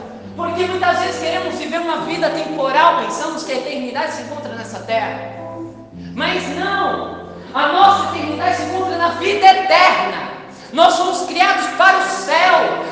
porque 0.40 0.64
muitas 0.64 0.98
vezes 1.00 1.20
queremos 1.20 1.54
viver 1.56 1.80
uma 1.80 1.98
vida 1.98 2.30
temporal, 2.30 3.02
pensamos 3.04 3.44
que 3.44 3.52
a 3.52 3.56
eternidade 3.56 4.12
se 4.12 4.22
encontra 4.22 4.54
nessa 4.54 4.78
terra. 4.80 5.34
Mas 6.14 6.42
não, 6.56 7.28
a 7.52 7.68
nossa 7.68 8.16
eternidade 8.16 8.56
se 8.56 8.62
encontra 8.62 8.96
na 8.96 9.08
vida 9.10 9.46
eterna. 9.46 10.30
Nós 10.72 10.94
somos 10.94 11.26
criados 11.26 11.66
para 11.76 11.98
o 11.98 12.02
céu, 12.02 12.29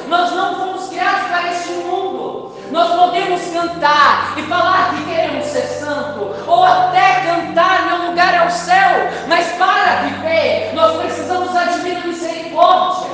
nós 0.08 0.32
não 0.32 0.54
fomos 0.56 0.88
criados 0.88 1.28
para 1.28 1.52
este 1.52 1.72
mundo. 1.72 2.54
Nós 2.70 2.94
podemos 2.94 3.40
cantar 3.50 4.34
e 4.36 4.42
falar 4.42 4.94
que 4.94 5.04
queremos 5.04 5.46
ser 5.46 5.62
santo, 5.62 6.34
ou 6.46 6.64
até 6.64 7.22
cantar 7.22 7.86
meu 7.86 8.10
lugar 8.10 8.34
é 8.34 8.46
o 8.46 8.50
céu, 8.50 9.08
mas 9.26 9.46
para 9.52 10.02
viver, 10.02 10.74
nós 10.74 10.96
precisamos 11.00 11.52
da 11.54 11.64
misericórdia. 12.06 13.08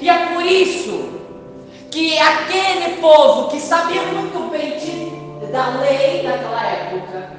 E 0.00 0.08
é 0.08 0.26
por 0.26 0.44
isso 0.44 1.20
que 1.90 2.18
aquele 2.18 2.96
povo 3.00 3.50
que 3.50 3.60
sabia 3.60 4.02
muito 4.02 4.50
bem 4.50 4.78
de, 4.78 5.46
da 5.52 5.68
lei 5.80 6.26
daquela 6.26 6.66
época, 6.66 7.30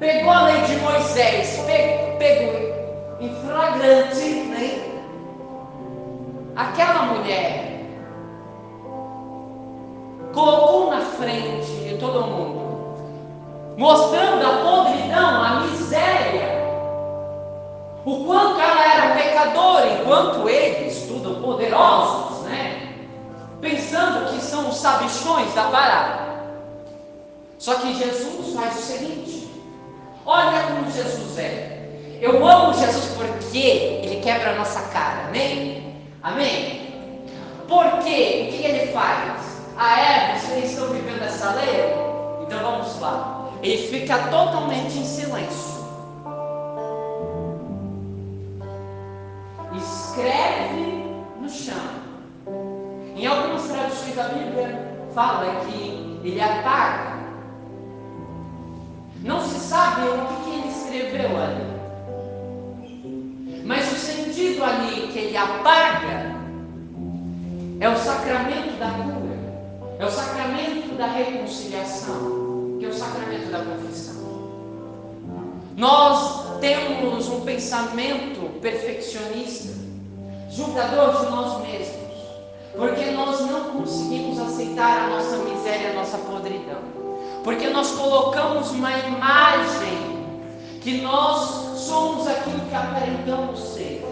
pegou 0.00 0.32
a 0.32 0.42
lei 0.42 0.60
de 0.62 0.76
Moisés, 0.76 1.62
pegou, 1.66 2.16
pegou 2.16 3.18
em 3.20 3.34
flagrante, 3.46 4.24
né? 4.24 4.80
Aquela 6.56 7.02
mulher 7.02 7.73
colocou 10.34 10.90
na 10.90 11.00
frente 11.00 11.70
de 11.88 11.96
todo 11.98 12.26
mundo, 12.26 12.96
mostrando 13.76 14.44
a 14.44 14.58
podridão, 14.58 15.42
a 15.42 15.60
miséria, 15.60 16.64
o 18.04 18.24
quanto 18.24 18.60
ela 18.60 18.94
era 18.94 19.14
pecadora, 19.14 19.86
enquanto 19.92 20.48
eles, 20.48 21.06
tudo 21.06 21.40
poderosos, 21.40 22.42
né? 22.42 22.84
pensando 23.60 24.30
que 24.30 24.42
são 24.42 24.68
os 24.68 24.76
sabichões 24.76 25.54
da 25.54 25.64
parada. 25.64 26.24
Só 27.58 27.76
que 27.76 27.94
Jesus 27.94 28.54
faz 28.54 28.78
o 28.78 28.82
seguinte: 28.82 29.48
olha 30.26 30.64
como 30.64 30.90
Jesus 30.90 31.38
é. 31.38 31.70
Eu 32.20 32.46
amo 32.46 32.74
Jesus 32.74 33.06
porque 33.16 33.58
ele 33.58 34.20
quebra 34.22 34.52
a 34.52 34.54
nossa 34.56 34.80
cara, 34.88 35.28
amém? 35.28 35.96
Amém? 36.22 37.22
Porque 37.68 38.48
o 38.48 38.52
que 38.52 38.64
ele 38.64 38.92
faz? 38.92 39.53
Ah, 39.76 40.00
é? 40.00 40.38
Vocês 40.38 40.70
estão 40.70 40.88
vivendo 40.88 41.22
essa 41.22 41.52
lei? 41.54 41.94
Então 42.42 42.60
vamos 42.60 43.00
lá. 43.00 43.48
Ele 43.62 43.88
fica 43.88 44.18
totalmente 44.28 44.98
em 44.98 45.04
silêncio. 45.04 45.84
Escreve 49.76 51.04
no 51.40 51.48
chão 51.48 52.04
em 53.16 53.26
algumas 53.26 53.62
traduções 53.68 54.14
da 54.16 54.28
Bíblia 54.28 54.96
fala 55.14 55.64
que 55.64 56.20
ele 56.24 56.40
apaga. 56.40 57.14
Não 59.22 59.40
se 59.40 59.58
sabe 59.60 60.02
o 60.08 60.26
que, 60.42 60.50
ele 60.50 60.68
escreveu 60.68 61.30
ali. 61.40 61.64
Mas 63.64 63.90
o 63.92 63.94
sentido 63.94 64.62
ali 64.62 65.08
que 65.12 65.18
ele 65.18 65.36
apaga 65.36 66.34
é 67.80 67.88
o 67.88 67.96
sacramento 67.96 68.78
da 68.78 68.90
cura, 68.90 69.23
é 69.98 70.04
o 70.04 70.10
sacramento 70.10 70.94
da 70.96 71.06
reconciliação, 71.06 72.76
que 72.78 72.86
é 72.86 72.88
o 72.88 72.94
sacramento 72.94 73.50
da 73.50 73.58
confissão. 73.58 74.14
Nós 75.76 76.58
temos 76.60 77.28
um 77.28 77.40
pensamento 77.40 78.60
perfeccionista, 78.60 79.74
julgador 80.50 81.24
de 81.24 81.30
nós 81.30 81.62
mesmos 81.62 82.04
porque 82.76 83.06
nós 83.12 83.40
não 83.40 83.70
conseguimos 83.70 84.38
aceitar 84.40 85.04
a 85.04 85.06
nossa 85.08 85.36
miséria, 85.38 85.90
a 85.90 85.94
nossa 85.94 86.18
podridão, 86.18 86.82
porque 87.44 87.68
nós 87.68 87.92
colocamos 87.92 88.70
uma 88.72 88.90
imagem 88.98 90.24
que 90.80 91.00
nós 91.00 91.78
somos 91.78 92.26
aquilo 92.26 92.60
que 92.68 92.74
aparentamos 92.74 93.60
ser. 93.74 94.04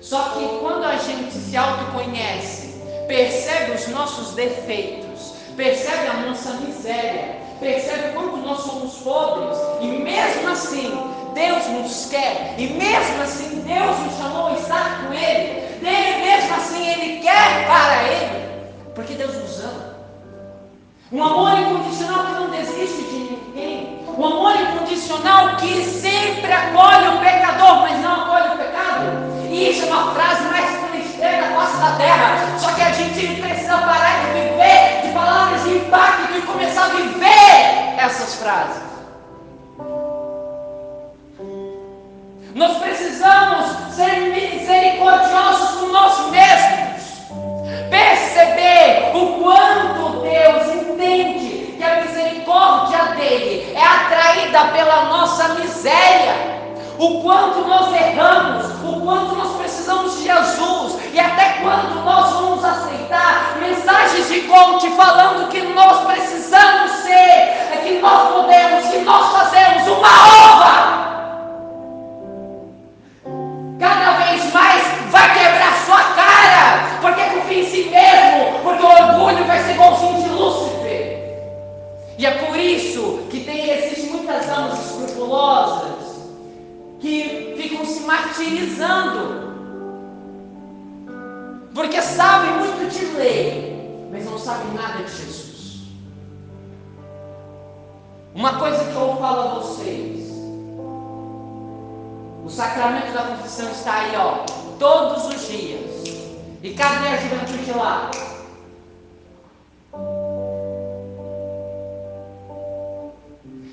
Só 0.00 0.30
que 0.30 0.58
quando 0.60 0.84
a 0.84 0.96
gente 0.96 1.32
se 1.32 1.56
autoconhece, 1.56 2.65
percebe 3.06 3.72
os 3.72 3.88
nossos 3.88 4.34
defeitos, 4.34 5.34
percebe 5.56 6.08
a 6.08 6.14
nossa 6.14 6.52
miséria, 6.54 7.36
percebe 7.60 8.12
quanto 8.14 8.36
nós 8.38 8.60
somos 8.62 8.94
pobres, 8.98 9.58
e 9.80 9.86
mesmo 9.86 10.48
assim 10.48 10.98
Deus 11.34 11.66
nos 11.68 12.06
quer, 12.06 12.54
e 12.58 12.66
mesmo 12.68 13.22
assim 13.22 13.62
Deus 13.66 13.98
nos 14.00 14.16
chamou 14.16 14.48
a 14.48 14.52
estar 14.54 15.06
com 15.06 15.12
Ele, 15.12 15.60
dele, 15.78 16.24
mesmo 16.24 16.54
assim 16.56 16.88
Ele 16.88 17.20
quer 17.20 17.66
para 17.66 18.02
Ele, 18.04 18.70
porque 18.94 19.14
Deus 19.14 19.34
nos 19.34 19.60
ama. 19.60 19.96
Um 21.12 21.22
amor 21.22 21.56
incondicional 21.56 22.26
que 22.26 22.32
não 22.32 22.50
desiste 22.50 23.02
de 23.02 23.18
ninguém. 23.18 24.04
Um 24.08 24.24
amor 24.24 24.56
incondicional 24.56 25.56
que 25.56 25.84
sempre 25.84 26.50
acolhe 26.50 27.05
frases. 38.36 38.82
Nós 42.54 42.78
precisamos 42.78 43.94
ser 43.94 44.32
misericordiosos 44.32 45.80
com 45.80 45.86
nós 45.88 46.30
mesmos. 46.30 46.86
Perceber 47.90 49.12
o 49.14 49.42
quanto 49.42 50.20
Deus 50.22 50.74
entende 50.74 51.74
que 51.76 51.84
a 51.84 52.02
misericórdia 52.02 53.04
dele 53.16 53.74
é 53.74 53.82
atraída 53.82 54.64
pela 54.72 55.04
nossa 55.04 55.48
miséria. 55.54 56.34
O 56.98 57.22
quanto 57.22 57.60
nós 57.60 57.94
erramos, 57.94 58.66
o 58.82 59.00
quanto 59.02 59.34
nós 59.34 59.55
precisamos 59.86 60.16
de 60.16 60.24
Jesus. 60.24 60.96
E 61.12 61.20
até 61.20 61.60
quando 61.62 62.04
nós 62.04 62.32
vamos 62.32 62.64
aceitar 62.64 63.56
mensagens 63.60 64.28
de 64.28 64.40
coach 64.42 64.90
falando 64.96 65.48
que 65.48 65.62
nós 65.62 66.04
precisamos 66.06 66.90
ser, 67.02 67.78
que 67.84 67.98
nós 68.00 68.32
podemos, 68.32 68.88
que 68.88 68.98
nós 68.98 69.32
fazemos 69.32 69.86
uma 69.86 70.08
ova. 70.08 71.06
Cada 73.78 74.12
vez 74.24 74.52
mais 74.52 74.82
vai 75.10 75.32
quebrar 75.34 75.72
sua 75.86 76.02
cara, 76.02 76.98
porque 77.00 77.22
confia 77.22 77.60
em 77.60 77.66
si 77.66 77.84
mesmo, 77.84 78.58
porque 78.64 78.82
o 78.82 78.88
orgulho 78.88 79.44
vai 79.44 79.62
ser 79.62 79.72
igualzinho 79.72 80.22
de 80.22 80.28
Lúcifer. 80.30 81.16
E 82.18 82.26
é 82.26 82.30
por 82.32 82.56
isso 82.58 83.26
que 83.30 83.40
tem, 83.40 83.70
existem 83.70 84.10
muitas 84.10 84.50
almas 84.50 84.80
escrupulosas 84.80 86.16
que 86.98 87.54
ficam 87.56 87.84
se 87.84 88.00
martirizando, 88.00 89.55
porque 91.76 92.00
sabem 92.00 92.52
muito 92.54 92.90
de 92.90 93.04
lei, 93.18 94.08
mas 94.10 94.24
não 94.24 94.38
sabem 94.38 94.72
nada 94.72 95.04
de 95.04 95.10
Jesus. 95.10 95.82
Uma 98.34 98.58
coisa 98.58 98.82
que 98.82 98.94
eu 98.94 99.16
falo 99.18 99.40
a 99.42 99.54
vocês, 99.56 100.30
o 102.42 102.48
sacramento 102.48 103.12
da 103.12 103.24
confissão 103.24 103.70
está 103.70 103.92
aí, 103.92 104.16
ó, 104.16 104.46
todos 104.78 105.26
os 105.26 105.46
dias. 105.46 106.06
E 106.62 106.72
cadê 106.72 107.08
a 107.08 107.16
juventude 107.18 107.72
lá? 107.72 108.10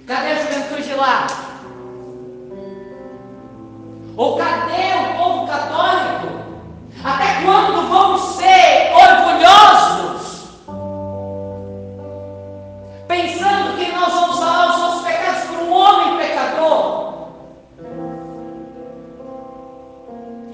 Cadê 0.06 0.28
a 0.28 0.42
juventude 0.42 0.94
lá? 0.96 1.28
Ou 4.18 4.38
cadê 4.38 5.10
o 5.10 5.18
povo 5.18 5.48
católico? 5.48 6.13
Até 7.04 7.44
quando 7.44 7.90
vamos 7.90 8.22
ser 8.38 8.94
orgulhosos? 8.96 10.48
Pensando 13.10 13.78
que 13.78 13.92
nós 13.92 14.14
vamos 14.14 14.40
falar 14.40 14.70
os 14.70 14.78
nossos 14.78 15.06
pecados 15.06 15.44
para 15.44 15.64
um 15.66 15.74
homem 15.74 16.18
pecador? 16.18 17.14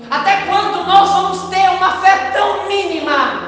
Até 0.10 0.38
quando 0.48 0.88
nós 0.88 1.10
vamos 1.12 1.50
ter 1.50 1.70
uma 1.70 1.92
fé 1.98 2.32
tão 2.32 2.68
mínima 2.68 3.42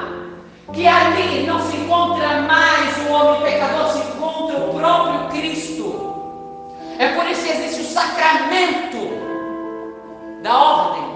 que 0.72 0.86
ali 0.86 1.44
não 1.44 1.60
se 1.60 1.78
encontra 1.78 2.42
mais 2.42 2.96
o 2.98 3.12
homem 3.12 3.42
pecador, 3.42 3.88
se 3.88 3.98
encontra 3.98 4.58
o 4.58 4.78
próprio 4.78 5.28
Cristo? 5.30 6.72
É 7.00 7.08
por 7.08 7.26
isso 7.26 7.42
que 7.42 7.50
existe 7.50 7.80
o 7.80 7.84
sacramento 7.84 9.10
da 10.40 10.56
ordem. 10.56 11.11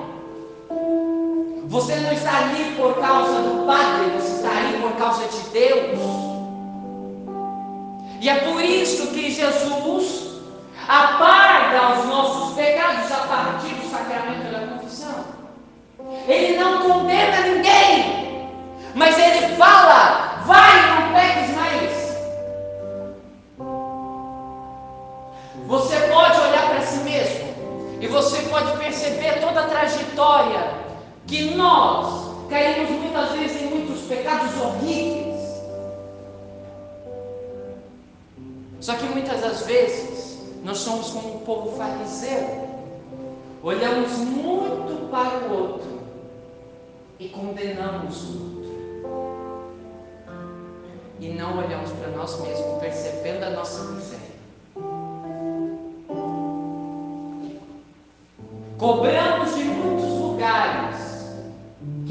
Você 1.68 1.96
não 1.96 2.12
está 2.12 2.38
ali 2.38 2.76
por 2.76 2.94
causa 2.94 3.42
do 3.42 3.66
Padre, 3.66 4.11
você 4.11 4.37
está 4.37 4.50
ali 4.50 4.78
por 4.80 4.92
causa 4.92 5.26
de 5.26 5.49
Deus. 5.50 5.99
E 8.20 8.28
é 8.28 8.37
por 8.37 8.62
isso 8.62 9.08
que 9.08 9.32
Jesus 9.32 10.26
apaga 10.88 11.99
os 11.99 12.06
nossos 12.06 12.54
pecados 12.54 13.11
a 13.11 13.16
partir 13.26 13.75
do 13.75 13.90
sacramento 13.90 14.52
da 14.52 14.75
confissão. 14.75 15.25
Ele 16.28 16.56
não 16.56 16.88
condena 16.88 17.40
ninguém, 17.40 18.49
mas 18.94 19.18
ele 19.18 19.56
fala: 19.56 20.42
vai, 20.46 20.90
não 20.90 21.12
peques 21.12 21.56
mais. 21.56 22.16
Você 25.66 25.96
pode 26.12 26.40
olhar 26.40 26.68
para 26.68 26.80
si 26.82 26.99
mesmo 26.99 27.99
e 28.00 28.06
você 28.06 28.40
pode 28.42 28.76
perceber 28.78 29.40
toda 29.40 29.62
a 29.62 29.66
trajetória 29.66 30.86
que 31.26 31.54
nós 31.56 32.49
caímos 32.49 32.90
muitas 32.90 33.33
vezes 33.33 33.62
em 33.62 33.66
muitos 33.66 34.02
pecados 34.02 34.50
horríveis. 34.61 35.37
Só 38.80 38.95
que 38.95 39.04
muitas 39.04 39.40
das 39.40 39.66
vezes 39.66 40.38
nós 40.62 40.78
somos 40.78 41.11
como 41.11 41.37
o 41.37 41.40
povo 41.40 41.76
fariseu. 41.76 42.66
Olhamos 43.62 44.12
muito 44.18 45.11
para 45.11 45.49
o 45.49 45.61
outro 45.61 46.00
e 47.18 47.28
condenamos 47.28 48.25
o 48.25 48.42
outro. 48.45 48.56
E 51.18 51.30
não 51.30 51.59
olhamos 51.59 51.90
para 51.92 52.11
nós 52.11 52.40
mesmos, 52.40 52.78
percebendo 52.78 53.45
a 53.45 53.50
nossa 53.50 53.83
miséria. 53.90 54.37
Cobramos 58.78 59.25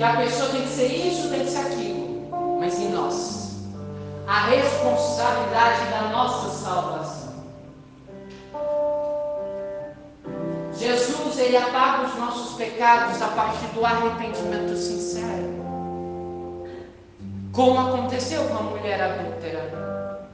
a 0.06 0.18
pessoa 0.18 0.50
tem 0.50 0.62
que 0.62 0.68
ser 0.68 0.88
isso, 0.88 1.30
tem 1.30 1.40
que 1.40 1.50
ser 1.50 1.60
aquilo, 1.60 2.30
mas 2.60 2.80
em 2.80 2.90
nós, 2.90 3.66
a 4.28 4.46
responsabilidade 4.46 5.90
da 5.90 6.10
nossa 6.10 6.50
salvação. 6.50 7.26
Jesus, 10.74 11.40
ele 11.40 11.58
apaga 11.58 12.08
os 12.08 12.16
nossos 12.16 12.56
pecados 12.56 13.20
a 13.22 13.28
partir 13.30 13.66
do 13.68 13.84
arrependimento 13.84 14.76
sincero. 14.76 15.56
Como 17.52 17.80
aconteceu 17.80 18.44
com 18.48 18.58
a 18.58 18.62
mulher 18.62 19.02
adúltera, 19.02 20.30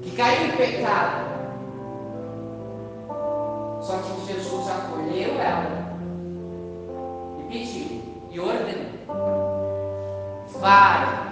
que 0.00 0.10
caiu 0.12 0.46
em 0.46 0.56
pecado, 0.56 1.32
só 3.82 3.98
que 3.98 4.32
Jesus 4.32 4.68
acolheu 4.70 5.40
ela 5.40 5.71
pediu 7.52 8.00
e 8.30 8.40
ordenou: 8.40 8.86
vai 10.58 11.31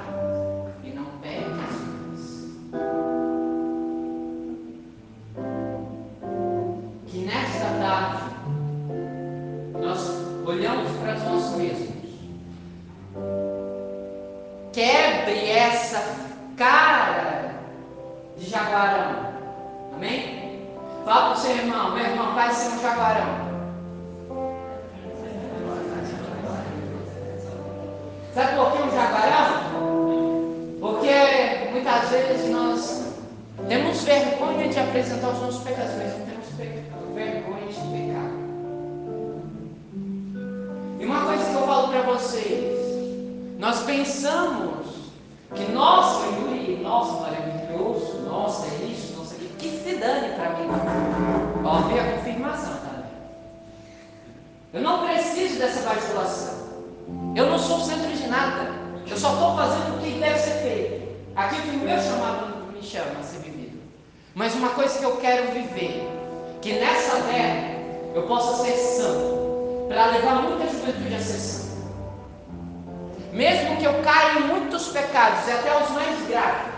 pecados, 74.91 75.47
e 75.47 75.51
até 75.53 75.83
os 75.83 75.91
mais 75.91 76.29
graves, 76.29 76.73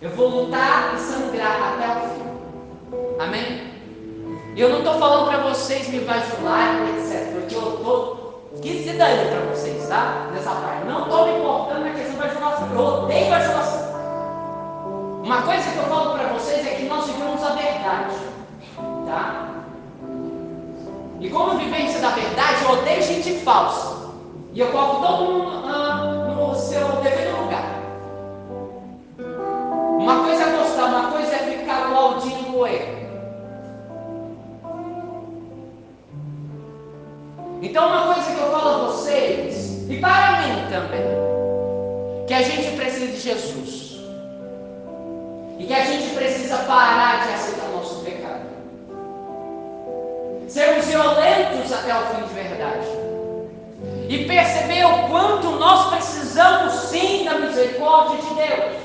eu 0.00 0.10
vou 0.10 0.28
lutar 0.28 0.94
e 0.94 0.98
sangrar 0.98 1.74
até 1.74 1.88
o 1.88 2.08
fim. 2.10 2.24
Amém? 3.18 3.74
E 4.54 4.60
eu 4.60 4.68
não 4.68 4.78
estou 4.78 4.98
falando 4.98 5.28
para 5.28 5.38
vocês 5.48 5.88
me 5.88 6.00
bajularem, 6.00 6.96
etc. 6.96 7.32
Porque 7.32 7.54
eu 7.54 7.74
estou. 7.74 8.24
Dane 8.96 9.28
para 9.28 9.40
vocês, 9.50 9.88
tá? 9.88 10.28
Nessa 10.32 10.50
parte. 10.50 10.84
Não 10.86 11.02
estou 11.02 11.26
me 11.26 11.38
importando 11.38 11.80
na 11.80 11.90
questão 11.90 12.16
da 12.16 12.26
bajulação. 12.26 12.68
Eu 12.72 12.80
odeio 12.80 13.28
bajulação. 13.28 13.94
Uma 15.24 15.42
coisa 15.42 15.70
que 15.70 15.76
eu 15.76 15.84
falo 15.84 16.12
para 16.12 16.28
vocês 16.28 16.66
é 16.66 16.70
que 16.76 16.84
nós 16.84 17.06
vivemos 17.06 17.42
a 17.42 17.48
verdade. 17.50 18.14
Tá? 19.06 19.54
E 21.20 21.28
como 21.30 21.58
vivência 21.58 22.00
da 22.00 22.10
verdade, 22.10 22.64
eu 22.64 22.70
odeio 22.70 23.02
gente 23.02 23.40
falsa. 23.40 24.10
E 24.52 24.60
eu 24.60 24.68
coloco 24.68 25.04
todo 25.04 25.32
mundo 25.32 25.66
ah, 25.66 26.34
no 26.36 26.54
seu 26.54 26.86
devido 27.02 27.23
Então, 37.64 37.88
uma 37.88 38.12
coisa 38.12 38.30
que 38.30 38.38
eu 38.42 38.50
falo 38.50 38.68
a 38.68 38.86
vocês, 38.88 39.88
e 39.88 39.98
para 39.98 40.42
mim 40.42 40.70
também, 40.70 41.00
que 42.26 42.34
a 42.34 42.42
gente 42.42 42.76
precisa 42.76 43.06
de 43.06 43.18
Jesus. 43.18 44.00
E 45.58 45.64
que 45.64 45.72
a 45.72 45.82
gente 45.86 46.14
precisa 46.14 46.58
parar 46.58 47.26
de 47.26 47.32
aceitar 47.32 47.70
o 47.70 47.76
nosso 47.76 48.04
pecado. 48.04 48.44
Sermos 50.46 50.84
violentos 50.84 51.72
até 51.72 51.94
o 51.94 52.06
fim 52.06 52.26
de 52.26 52.34
verdade. 52.34 52.86
E 54.10 54.26
perceber 54.26 54.84
o 54.84 55.08
quanto 55.08 55.52
nós 55.52 55.88
precisamos 55.88 56.74
sim 56.74 57.24
da 57.24 57.38
misericórdia 57.38 58.18
de 58.18 58.34
Deus. 58.34 58.76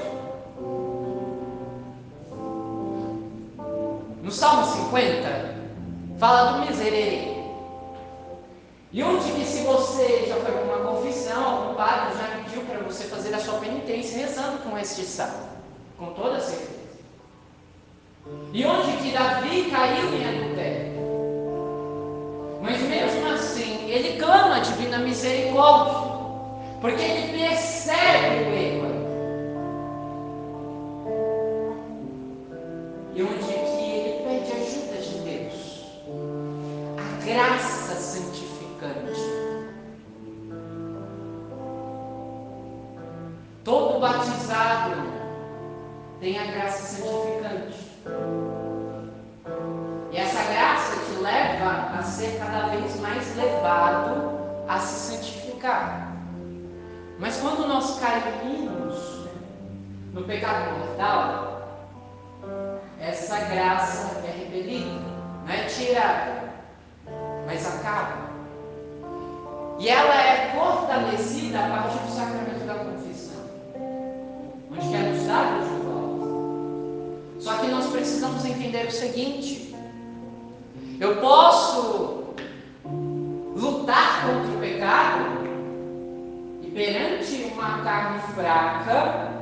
No 4.24 4.32
Salmo 4.32 4.64
50, 4.64 5.56
fala 6.18 6.54
do 6.54 6.66
miserere. 6.66 7.39
E 8.92 9.04
onde 9.04 9.32
que 9.34 9.46
se 9.46 9.62
você 9.62 10.26
já 10.28 10.36
foi 10.38 10.52
para 10.52 10.64
uma 10.64 10.92
confissão, 10.92 11.44
algum 11.44 11.76
padre 11.76 12.18
já 12.18 12.44
pediu 12.44 12.64
para 12.64 12.80
você 12.80 13.04
fazer 13.04 13.36
a 13.36 13.40
sua 13.40 13.60
penitência 13.60 14.18
rezando 14.18 14.58
com 14.64 14.76
este 14.78 15.04
salmo, 15.04 15.48
com 15.98 16.08
toda 16.14 16.40
certeza. 16.40 16.80
E 18.52 18.66
onde 18.66 18.98
que 18.98 19.12
Davi 19.12 19.70
caiu 19.70 20.14
em 20.16 20.28
adultério. 20.28 20.90
Mas 22.64 22.82
mesmo 22.82 23.28
assim, 23.30 23.90
ele 23.92 24.20
clama 24.20 24.56
a 24.56 24.60
divina 24.60 24.98
misericórdia, 24.98 25.94
porque 26.82 27.02
ele 27.04 27.38
percebe 27.38 28.50
o 28.50 28.54
erro. 28.54 28.79
Batizado 44.20 45.20
tem 46.20 46.38
a 46.38 46.52
graça 46.52 46.98
santificante. 46.98 47.90
E 50.12 50.18
essa 50.18 50.44
graça 50.52 50.98
te 51.06 51.22
leva 51.22 51.98
a 51.98 52.04
ser 52.04 52.38
cada 52.40 52.68
vez 52.68 53.00
mais 53.00 53.36
levado 53.38 54.32
a 54.68 54.78
se 54.80 55.16
santificar. 55.16 56.14
Mas 57.18 57.38
quando 57.38 57.68
nós 57.68 58.00
caímos 58.00 59.28
no 60.14 60.24
pecado 60.24 60.78
mortal, 60.78 61.62
essa 63.00 63.40
graça 63.46 64.22
é 64.26 64.32
repelida, 64.32 65.00
não 65.46 65.54
é 65.54 65.64
tirada, 65.66 66.50
mas 67.46 67.66
acaba. 67.66 68.30
E 69.80 69.88
ela 69.88 70.16
é 70.16 70.52
fortalecida 70.54 71.60
a 71.60 71.70
partir 71.70 72.00
do 72.00 72.12
sacramento 72.12 72.66
da 72.66 72.76
confissão, 72.76 73.09
nos 74.86 75.26
dar 75.26 75.60
de 75.62 75.70
volta. 75.84 76.26
Só 77.40 77.58
que 77.58 77.68
nós 77.68 77.88
precisamos 77.88 78.46
entender 78.46 78.88
o 78.88 78.92
seguinte: 78.92 79.76
eu 81.00 81.18
posso 81.18 82.34
lutar 83.56 84.22
contra 84.26 84.56
o 84.56 84.60
pecado 84.60 85.40
e 86.62 86.72
perante 86.72 87.52
uma 87.54 87.82
carne 87.84 88.22
fraca 88.34 89.40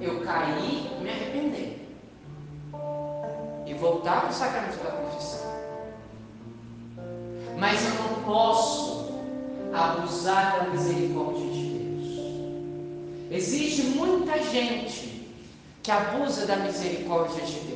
eu 0.00 0.20
cair 0.20 0.90
e 0.98 1.02
me 1.02 1.10
arrepender 1.10 1.88
e 3.66 3.74
voltar 3.74 4.22
para 4.22 4.30
o 4.30 4.32
sacramento 4.32 4.82
da 4.82 4.90
confissão. 4.90 5.52
Mas 7.58 7.84
eu 7.86 7.94
não 8.02 8.22
posso 8.22 9.12
abusar 9.72 10.58
da 10.58 10.70
misericórdia 10.70 11.46
de 11.50 11.60
Deus. 11.60 11.71
Existe 13.32 13.82
muita 13.82 14.40
gente 14.42 15.28
que 15.82 15.90
abusa 15.90 16.46
da 16.46 16.56
misericórdia 16.56 17.44
de 17.44 17.58
Deus 17.60 17.72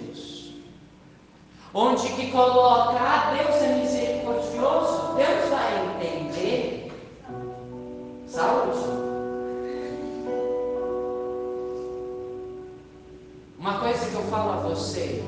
onde 1.79 2.09
que 2.15 2.31
coloca, 2.31 2.99
ah, 2.99 3.35
Deus 3.35 3.63
é 3.63 3.77
misericordioso, 3.77 5.15
Deus 5.15 5.51
vai 5.51 5.97
entender. 5.97 6.91
Saúde. 8.27 8.79
Uma 13.59 13.79
coisa 13.79 14.07
que 14.07 14.15
eu 14.15 14.23
falo 14.23 14.53
a 14.53 14.57
vocês, 14.69 15.23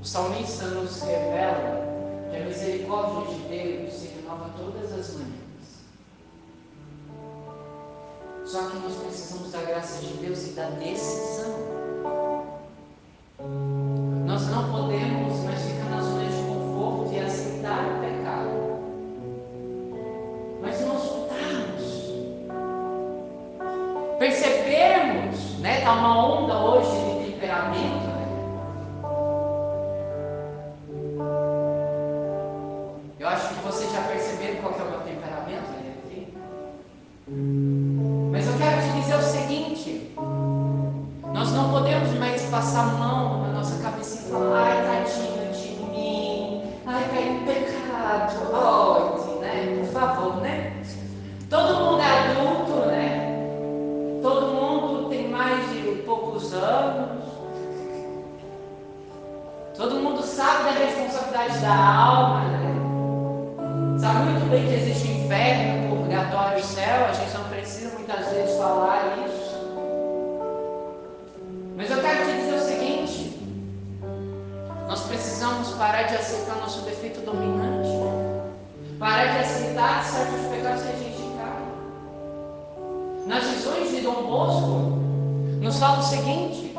o 0.00 0.04
salmista 0.04 0.66
nos 0.66 1.00
revela 1.00 1.80
que 2.30 2.36
a 2.36 2.40
misericórdia 2.40 3.34
de 3.34 3.40
Deus 3.48 3.94
se 3.94 4.08
renova 4.08 4.50
todas 4.58 4.92
as 4.92 5.14
manhãs. 5.14 5.41
Só 8.52 8.68
que 8.68 8.76
nós 8.80 8.94
precisamos 8.96 9.50
da 9.50 9.62
graça 9.62 10.02
de 10.02 10.12
Deus 10.18 10.48
e 10.48 10.50
da 10.50 10.68
decisão. 10.72 11.54
Nós 14.26 14.46
não 14.48 14.70
podemos 14.70 15.42
mais 15.44 15.62
ficar 15.62 15.88
na 15.88 16.02
zona 16.02 16.24
de 16.24 16.36
conforto 16.42 17.14
e 17.14 17.20
aceitar 17.20 17.82
o 17.82 18.00
pecado. 18.00 18.50
Mas 20.60 20.82
nós 20.82 21.02
lutarmos. 21.02 22.12
Percebermos, 24.18 25.58
né? 25.60 25.78
Está 25.78 25.94
uma 25.94 26.26
onda 26.26 26.58
hoje 26.58 27.24
de 27.24 27.32
temperamento. 27.32 28.06
Né? 28.06 28.26
Eu 33.18 33.28
acho 33.28 33.48
que 33.48 33.64
vocês 33.64 33.90
já 33.90 34.02
perceberam 34.02 34.60
qual 34.60 34.74
é 34.78 34.82
o 34.82 34.90
meu 34.90 35.00
temperamento, 35.00 35.21
podemos 41.92 42.18
mais 42.18 42.42
passar 42.44 42.86
mão 42.98 43.42
falar, 44.32 44.62
ai, 44.62 45.04
tadinho 45.04 45.52
de 45.52 45.68
mim, 45.90 46.62
ai, 46.86 47.04
caí 47.10 47.32
no 47.34 47.46
pecado, 47.46 48.50
pode, 48.50 49.40
né? 49.40 49.76
Por 49.78 49.92
favor, 49.92 50.36
né? 50.36 50.72
Todo 51.50 51.84
mundo 51.84 52.00
é 52.00 52.30
adulto, 52.30 52.86
né? 52.86 54.20
Todo 54.22 54.46
mundo 54.46 55.10
tem 55.10 55.28
mais 55.28 55.70
de 55.70 56.02
poucos 56.06 56.54
anos. 56.54 57.24
Todo 59.76 59.96
mundo 59.96 60.22
sabe 60.22 60.64
da 60.64 60.70
responsabilidade 60.70 61.58
da 61.58 61.74
alma, 61.74 62.11
dominante. 77.22 77.88
Parar 78.98 79.32
de 79.32 79.38
aceitar 79.38 80.04
certos 80.04 80.46
pecados 80.46 80.82
que 80.82 80.92
a 80.92 80.96
gente 80.96 81.22
cai. 81.36 81.62
Nas 83.26 83.44
visões 83.44 83.90
de 83.90 84.00
Dom 84.00 84.26
Bosco, 84.26 84.98
nos 85.60 85.78
fala 85.78 85.98
o 85.98 86.02
seguinte: 86.02 86.74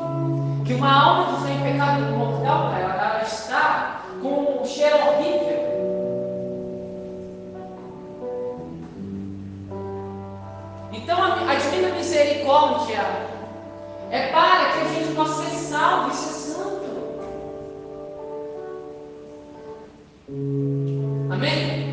que 0.64 0.74
uma 0.74 0.92
alma 0.92 1.38
que 1.38 1.50
está 1.50 1.62
pecado 1.62 2.16
mortal, 2.16 2.72
ela, 2.72 2.94
ela 2.94 3.22
está 3.22 4.02
com 4.22 4.62
um 4.62 4.64
cheiro 4.64 4.96
horrível. 4.96 5.64
Então 10.92 11.22
a, 11.22 11.50
a 11.50 11.54
divina 11.56 11.88
misericórdia 11.90 13.04
é 14.10 14.28
para 14.28 14.72
que 14.72 14.78
a 14.78 14.88
gente 14.94 15.14
possa 15.14 15.42
ser 15.42 15.56
salvo 15.56 16.10
e 16.10 16.14
ser 16.14 16.33
Amém? 21.34 21.83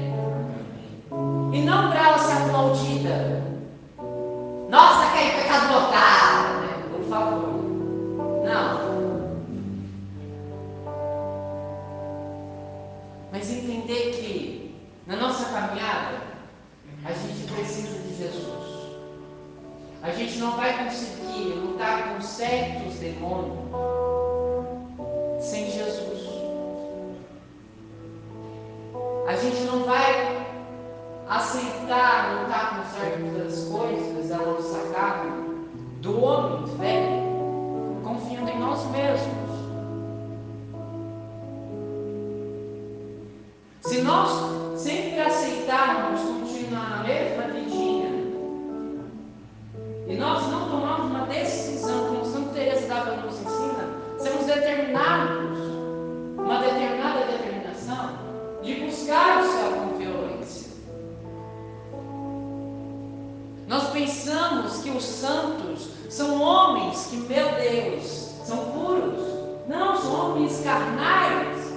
Homens 70.41 70.61
carnais 70.61 71.71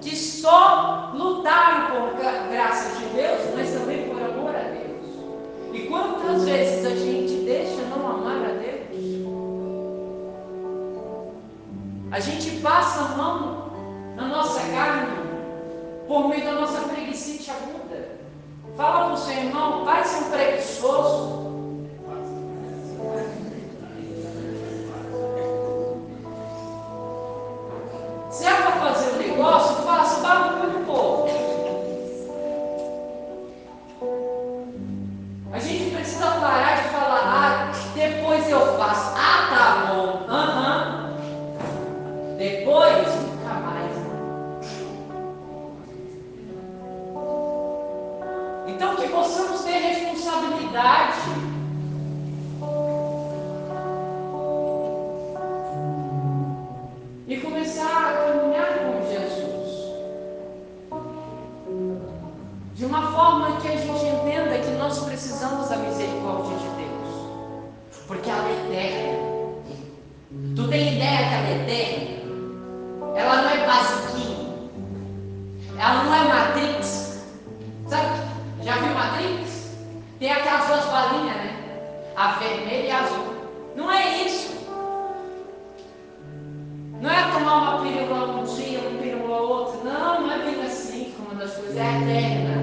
que 0.00 0.16
só 0.16 1.12
lutaram 1.14 1.94
por 1.94 2.18
graça 2.50 2.98
de 2.98 3.04
Deus, 3.14 3.40
mas 3.54 3.70
também 3.70 4.08
por 4.08 4.20
amor 4.22 4.54
a 4.56 4.62
Deus. 4.62 5.72
E 5.72 5.86
quantas 5.86 6.44
vezes 6.44 6.86
a 6.86 6.96
gente 6.96 7.44
deixa 7.44 7.82
não 7.82 8.08
amar 8.08 8.44
a 8.44 8.52
Deus? 8.54 8.70
A 12.10 12.18
gente 12.18 12.60
passa 12.60 13.00
a 13.02 13.16
mão 13.16 13.70
na 14.16 14.26
nossa 14.26 14.60
carne 14.72 15.16
por 16.08 16.28
meio 16.28 16.44
da 16.44 16.52
nossa 16.52 16.80
preguiça 16.88 17.52
aguda. 17.52 18.18
Fala 18.76 19.04
para 19.06 19.14
o 19.14 19.16
seu 19.16 19.36
irmão, 19.36 19.84
vai 19.84 20.04
ser 20.04 20.24
um 20.24 20.30
preguiçoso. 20.30 21.49
Eterna? 71.50 72.20
Ela 73.16 73.42
não 73.42 73.50
é 73.50 73.66
basiquinha. 73.66 74.46
Ela 75.78 76.04
não 76.04 76.14
é 76.14 76.24
Matrix. 76.28 77.24
Sabe? 77.88 78.20
Já 78.62 78.74
viu 78.74 78.94
Matrix? 78.94 79.76
Tem 80.18 80.30
aquelas 80.30 80.66
duas 80.66 80.84
balinhas, 80.84 81.36
né? 81.36 81.56
A 82.16 82.32
vermelha 82.32 82.86
e 82.86 82.90
a 82.90 83.00
azul. 83.00 83.34
Não 83.76 83.90
é 83.90 84.22
isso. 84.24 84.60
Não 87.00 87.10
é 87.10 87.30
tomar 87.32 87.56
uma 87.56 87.82
pílula 87.82 88.26
um 88.26 88.44
dia, 88.44 88.80
uma 88.80 89.00
pílula 89.00 89.36
outro. 89.40 89.80
Não, 89.84 90.20
não 90.20 90.32
é 90.32 90.38
bem 90.38 90.62
assim 90.62 91.14
como 91.16 91.38
das 91.38 91.54
coisas. 91.54 91.76
É 91.76 92.02
eterna. 92.02 92.60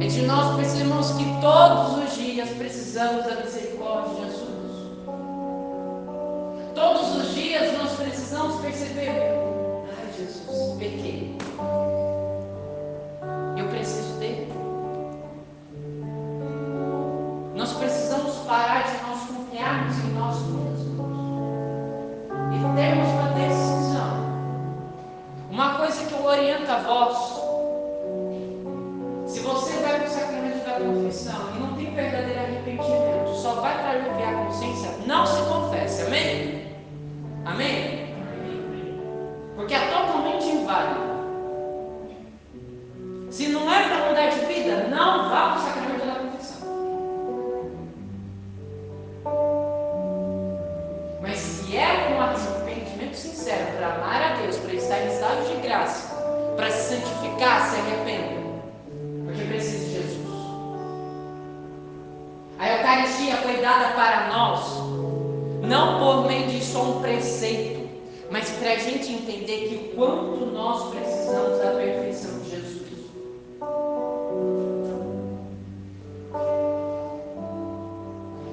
É 0.00 0.06
de 0.06 0.22
nós 0.22 0.56
percebemos 0.56 1.12
que 1.12 1.24
todos 1.40 2.04
os 2.04 2.14
dias 2.14 2.48
precisamos 2.50 3.24
da 3.24 3.36
misericórdia 3.36 3.71
dias 7.52 7.76
nós 7.76 7.92
precisamos 7.96 8.62
perceber: 8.62 9.10
ai 9.10 10.12
Jesus, 10.16 10.78
pequei. 10.78 11.36
Eu 13.58 13.68
preciso 13.68 14.18
dele. 14.18 14.50
Nós 17.54 17.74
precisamos 17.74 18.36
parar 18.46 18.84
de 18.84 19.02
nós 19.06 19.20
confiarmos 19.26 19.98
em 19.98 20.12
nós 20.14 20.36
mesmos 20.46 20.80
e 22.54 22.76
termos 22.76 23.08
uma 23.08 23.28
decisão. 23.34 24.32
Uma 25.50 25.74
coisa 25.74 26.06
que 26.06 26.14
eu 26.14 26.24
oriento 26.24 26.70
a 26.70 26.78
vós: 26.78 27.31
sincero, 53.22 53.76
para 53.76 53.94
amar 53.94 54.22
a 54.22 54.34
Deus, 54.36 54.56
para 54.56 54.74
estar 54.74 55.00
em 55.00 55.12
estado 55.12 55.46
de 55.46 55.62
graça, 55.62 56.14
para 56.56 56.70
se 56.70 56.94
santificar, 56.94 57.70
se 57.70 57.76
arrependa. 57.76 58.42
Porque 59.24 59.44
precisa 59.44 59.84
de 59.84 59.92
Jesus. 59.92 60.22
A 62.58 62.68
Eucaristia 62.68 63.36
foi 63.36 63.56
dada 63.58 63.94
para 63.94 64.28
nós, 64.28 64.60
não 65.62 66.00
por 66.00 66.26
meio 66.26 66.48
de 66.48 66.64
só 66.64 66.82
um 66.82 67.00
preceito, 67.00 67.88
mas 68.30 68.50
para 68.50 68.72
a 68.72 68.76
gente 68.76 69.12
entender 69.12 69.68
que 69.68 69.74
o 69.74 69.96
quanto 69.96 70.46
nós 70.46 70.90
precisamos 70.90 71.58
da 71.58 71.72
perfeição 71.72 72.38
de 72.40 72.50
Jesus. 72.50 72.82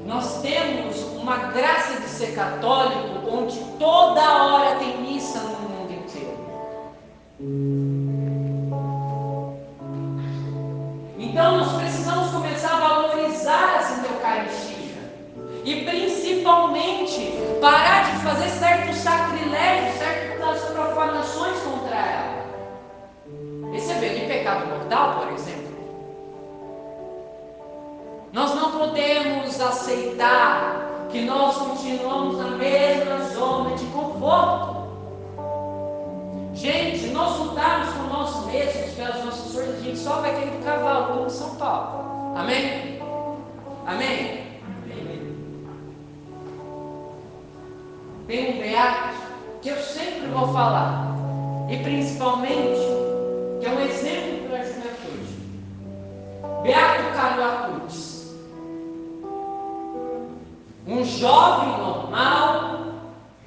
Nós 0.05 0.41
temos 0.41 0.97
uma 1.19 1.38
graça 1.51 1.99
de 2.01 2.08
ser 2.08 2.36
católico, 2.36 3.09
toda 3.79 4.43
hora 4.43 4.75
tem 4.75 5.01
missa 5.01 5.39
no 5.39 5.69
mundo 5.69 5.93
inteiro. 5.93 6.37
Então 11.17 11.57
nós 11.57 11.81
precisamos 11.81 12.29
começar 12.29 12.75
a 12.75 12.87
valorizar 12.87 13.77
a 13.77 13.81
Santa 13.81 14.07
Eucaristia. 14.09 14.99
E 15.63 15.85
principalmente 15.85 17.33
parar 17.61 18.03
de 18.03 18.23
fazer 18.23 18.49
certos 18.49 18.97
sacrilégios, 18.97 19.97
certas 19.97 20.61
profanações 20.71 21.57
contra 21.61 21.95
ela. 21.95 22.39
Receber 23.71 24.19
de 24.19 24.25
pecado 24.25 24.67
mortal, 24.67 25.21
por 25.21 25.33
exemplo. 25.33 25.69
Nós 28.33 28.53
não 28.55 28.71
podemos 28.71 29.59
aceitar 29.59 31.07
que 31.11 31.21
nós 31.21 31.55
continuamos 31.57 32.37
na 32.37 32.49
mesma 32.51 32.98
forças, 40.10 40.15
a 40.15 40.17
gente 40.17 40.17
só 40.17 40.22
vai 40.22 40.32
cair 40.34 40.52
do 40.52 40.63
cavalo, 40.63 41.13
como 41.13 41.30
São 41.30 41.56
Paulo. 41.56 42.36
Amém? 42.36 43.00
Amém? 43.86 44.50
Tem 48.28 48.56
um 48.56 48.62
beato 48.62 49.10
que 49.62 49.69
eu 49.69 49.78
sempre 49.78 50.28
vou 50.28 50.54
falar, 50.54 51.15
e 51.69 51.78
principalmente, 51.78 52.80
que 53.60 53.65
é 53.65 53.69
um 53.72 53.80
exemplo 53.82 54.50
para 54.50 54.60
a 54.60 54.65
juventude. 54.65 55.34
Beato 56.62 57.15
Carlo 57.15 57.43
Acutis. 57.43 58.36
Um 60.88 61.04
jovem 61.04 61.69
normal, 61.78 62.80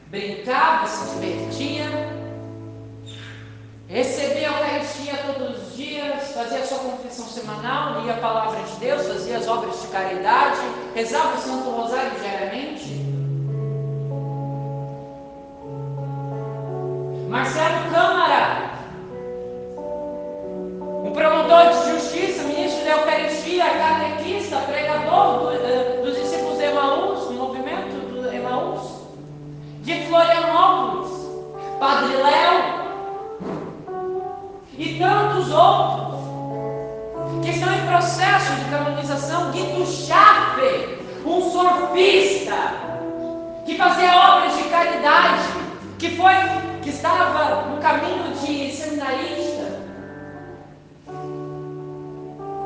brincava, 0.09 0.87
se 0.87 1.15
divertia, 1.15 1.92
recebia 3.93 4.49
a 4.49 4.53
Eucaristia 4.53 5.13
todos 5.27 5.69
os 5.69 5.77
dias, 5.77 6.33
fazia 6.33 6.61
a 6.61 6.67
sua 6.67 6.79
confissão 6.79 7.27
semanal, 7.27 8.01
lia 8.01 8.15
a 8.15 8.17
palavra 8.17 8.63
de 8.63 8.77
Deus, 8.77 9.07
fazia 9.07 9.37
as 9.37 9.47
obras 9.47 9.83
de 9.83 9.89
caridade, 9.89 10.61
rezava 10.95 11.37
o 11.37 11.41
Santo 11.41 11.69
Rosário 11.69 12.11
diariamente. 12.19 13.03
Marcelo 17.29 17.62
outros 35.63 37.43
que 37.43 37.51
estão 37.51 37.73
em 37.73 37.87
processo 37.87 38.55
de 38.57 38.65
canonização. 38.71 39.51
Guido 39.51 39.87
Schaffer, 39.87 40.99
um 41.25 41.41
surfista 41.51 42.57
que 43.65 43.77
fazia 43.77 44.15
obras 44.15 44.57
de 44.57 44.65
caridade, 44.65 45.43
que 45.99 46.17
foi 46.17 46.35
que 46.83 46.91
estava 46.91 47.69
no 47.69 47.81
caminho 47.81 48.35
de 48.35 48.73
seminarista, 48.73 49.81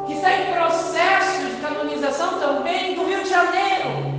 que 0.06 0.12
está 0.14 0.32
em 0.32 0.52
processo 0.52 1.46
de 1.46 1.56
canonização 1.60 2.38
também 2.40 2.94
do 2.94 3.04
Rio 3.04 3.22
de 3.22 3.28
Janeiro. 3.28 4.16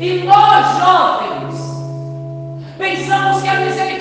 E 0.00 0.22
nós, 0.24 0.78
jovens, 0.78 1.54
pensamos 2.78 3.42
que 3.42 3.48
a 3.48 3.54
misericórdia 3.60 3.95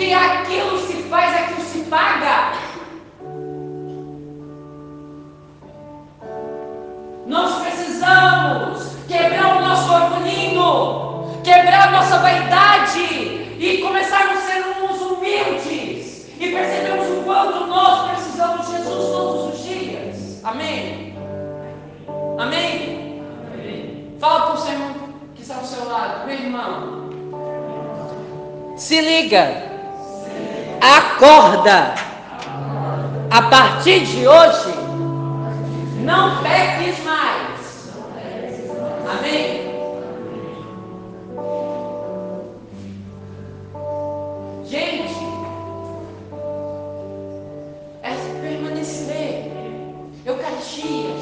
que 0.00 0.14
aquilo 0.14 0.78
se 0.78 0.94
faz, 1.10 1.36
aquilo 1.36 1.60
se 1.60 1.80
paga. 1.80 2.54
Nós 7.26 7.60
precisamos 7.60 8.96
quebrar 9.06 9.58
o 9.58 9.60
nosso 9.60 9.92
orgulhinho, 9.92 11.42
quebrar 11.44 11.88
a 11.88 11.90
nossa 11.90 12.18
vaidade 12.18 12.98
e 13.58 13.82
começarmos 13.82 14.38
a 14.38 14.40
ser 14.40 14.64
uns 14.82 15.02
humildes 15.02 16.30
e 16.40 16.50
percebermos 16.50 17.18
o 17.18 17.22
quanto 17.22 17.66
nós 17.66 18.10
precisamos 18.12 18.66
de 18.66 18.72
Jesus 18.78 19.04
todos 19.12 19.54
os 19.54 19.62
dias. 19.62 20.42
Amém? 20.42 21.14
Amém? 22.38 23.22
Amém. 23.52 24.16
Fala 24.18 24.46
para 24.46 24.64
o 24.64 24.66
irmão 24.66 24.94
que 25.34 25.42
está 25.42 25.56
ao 25.56 25.64
seu 25.64 25.86
lado, 25.86 26.26
meu 26.26 26.36
irmão. 26.36 27.10
Se 28.78 28.98
liga. 29.02 29.69
Acorda. 30.80 31.94
A 33.30 33.42
partir 33.42 34.00
de 34.06 34.26
hoje, 34.26 34.74
não 35.98 36.42
peques 36.42 37.04
mais. 37.04 37.92
Amém? 39.08 39.60
Gente, 44.64 45.14
é 48.02 48.14
permanecer. 48.40 49.52
Eucaristia. 50.24 51.19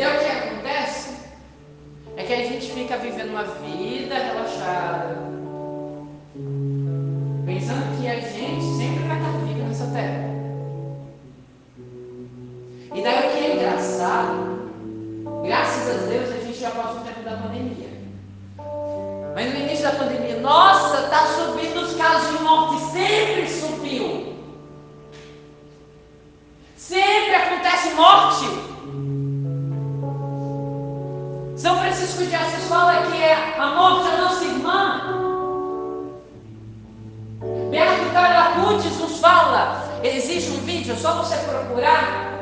E 0.00 0.02
daí 0.02 0.16
o 0.16 0.20
que 0.20 0.30
acontece? 0.30 1.10
É 2.16 2.24
que 2.24 2.32
a 2.32 2.36
gente 2.38 2.72
fica 2.72 2.96
vivendo 2.96 3.32
uma 3.32 3.44
vida 3.44 4.14
relaxada, 4.14 5.18
pensando 7.44 8.00
que 8.00 8.08
a 8.08 8.18
gente 8.18 8.64
sempre 8.78 9.06
vai 9.06 9.18
estar 9.18 9.30
vivo 9.44 9.68
nessa 9.68 9.86
terra. 9.88 10.30
E 12.94 13.02
daí 13.02 13.28
o 13.28 13.30
que 13.30 13.44
é 13.44 13.56
engraçado, 13.56 14.70
graças 15.44 15.90
a 15.90 16.06
Deus 16.06 16.30
a 16.30 16.46
gente 16.46 16.58
já 16.58 16.70
passou 16.70 17.02
o 17.02 17.04
tempo 17.04 17.20
da 17.20 17.36
pandemia. 17.36 17.90
Mas 19.34 19.52
no 19.52 19.60
início 19.60 19.84
da 19.84 19.92
pandemia, 19.92 20.40
nossa, 20.40 21.04
está 21.04 21.26
subindo 21.26 21.78
os 21.78 21.94
casos 21.96 22.38
de 22.38 22.42
morte, 22.42 22.80
sempre 22.90 23.46
vídeo, 40.90 40.92
é 40.92 40.96
só 40.96 41.12
você 41.14 41.36
procurar 41.36 42.32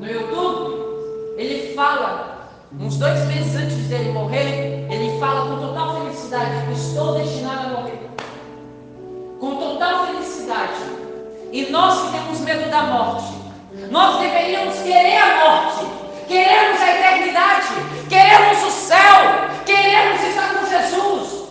no 0.00 0.06
YouTube, 0.06 1.34
ele 1.38 1.74
fala, 1.74 2.50
uns 2.78 2.96
dois 2.96 3.18
meses 3.26 3.56
antes 3.56 3.88
dele 3.88 4.12
morrer, 4.12 4.86
ele 4.90 5.18
fala 5.18 5.48
com 5.48 5.66
total 5.66 6.02
felicidade: 6.02 6.72
Estou 6.72 7.14
destinado 7.14 7.66
a 7.66 7.80
morrer. 7.80 8.10
Com 9.40 9.56
total 9.56 10.06
felicidade. 10.06 11.04
E 11.52 11.70
nós 11.70 12.02
que 12.02 12.12
temos 12.12 12.40
medo 12.40 12.68
da 12.70 12.82
morte, 12.82 13.32
nós 13.90 14.20
deveríamos 14.20 14.76
querer 14.80 15.18
a 15.18 15.44
morte, 15.44 15.86
queremos 16.26 16.80
a 16.80 16.90
eternidade, 16.90 17.68
queremos 18.08 18.62
o 18.64 18.70
céu, 18.70 19.48
queremos 19.64 20.20
estar 20.22 20.54
com 20.54 20.66
Jesus, 20.66 21.44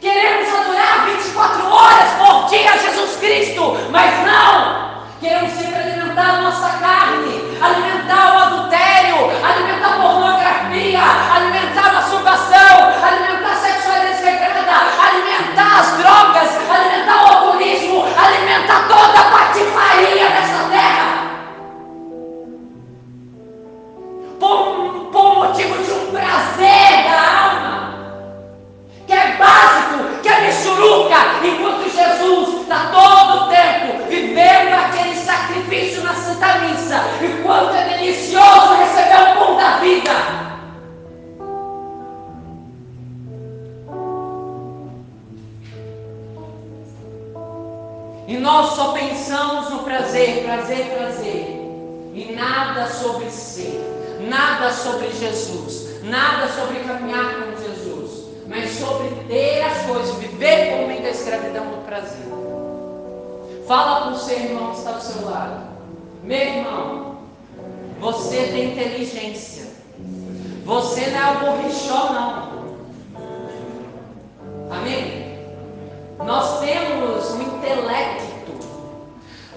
queremos 0.00 0.48
adorar 0.52 1.06
24 1.06 1.66
horas 1.66 2.12
por 2.18 2.48
dia 2.48 2.76
Jesus 2.78 3.16
Cristo, 3.16 3.75
mas 3.90 4.26
não, 4.26 5.02
queremos 5.20 5.52
sempre 5.52 5.80
alimentar 5.80 6.38
a 6.38 6.40
nossa 6.42 6.78
carne, 6.78 7.58
alimentar 7.60 7.95
prazer, 50.16 50.44
prazer, 50.44 50.86
prazer. 50.96 51.62
E 52.14 52.32
nada 52.34 52.88
sobre 52.88 53.30
ser, 53.30 53.78
nada 54.26 54.72
sobre 54.72 55.10
Jesus, 55.10 56.02
nada 56.04 56.48
sobre 56.48 56.80
caminhar 56.80 57.34
com 57.34 57.62
Jesus, 57.62 58.24
mas 58.48 58.70
sobre 58.70 59.08
ter 59.28 59.62
as 59.62 59.82
coisas, 59.82 60.16
viver 60.16 60.70
como 60.70 60.84
homem 60.84 61.02
da 61.02 61.10
escravidão 61.10 61.66
do 61.66 61.84
prazer. 61.84 62.26
Fala 63.68 64.06
com 64.06 64.12
o 64.12 64.18
seu 64.18 64.38
irmão 64.38 64.70
que 64.70 64.78
está 64.78 64.92
do 64.92 65.02
seu 65.02 65.26
lado. 65.26 65.66
Meu 66.22 66.38
irmão, 66.38 67.18
você 68.00 68.36
tem 68.44 68.72
inteligência. 68.72 69.66
Você 70.64 71.08
não 71.08 71.18
é 71.18 71.32
o 71.32 71.40
borrichó, 71.40 72.12
não. 72.14 72.45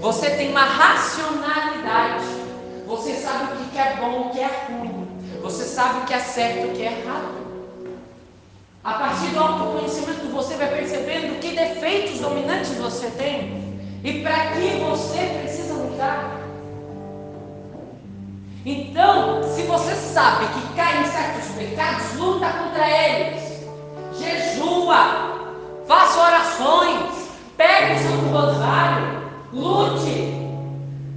Você 0.02 0.30
tem 0.32 0.52
uma 0.52 0.64
racionalidade. 0.64 2.26
Você 2.88 3.16
sabe 3.16 3.54
o 3.54 3.70
que 3.70 3.78
é 3.78 3.98
bom, 3.98 4.22
o 4.22 4.30
que 4.30 4.40
é 4.40 4.68
ruim. 4.70 5.08
Você 5.42 5.66
sabe 5.66 6.00
o 6.00 6.06
que 6.06 6.14
é 6.14 6.20
certo, 6.20 6.70
o 6.70 6.76
que 6.76 6.84
é 6.84 7.02
errado. 7.02 7.40
A 8.84 8.94
partir 8.94 9.28
do 9.28 9.40
autoconhecimento, 9.40 10.28
você 10.32 10.56
vai 10.56 10.70
percebendo 10.70 11.40
que 11.40 11.56
defeitos 11.56 12.20
dominantes 12.20 12.72
você 12.76 13.08
tem 13.12 13.80
e 14.04 14.22
para 14.22 14.52
que 14.52 14.80
você 14.80 15.40
precisa 15.42 15.74
mudar. 15.74 16.40
Então, 18.66 19.44
se 19.54 19.64
você 19.64 19.96
sabe 19.96 20.46
que 20.48 20.76
cai 20.76 21.02
em 21.02 21.06
certos 21.06 21.56
pecados, 21.56 22.14
luta 22.16 22.48
contra 22.48 22.90
eles. 22.90 23.66
Jejua, 24.18 25.56
faça 25.88 26.20
orações, 26.20 27.30
pegue 27.58 27.94
o 27.94 28.00
seu 28.00 28.18
rosário, 28.32 29.19
lute. 29.54 30.36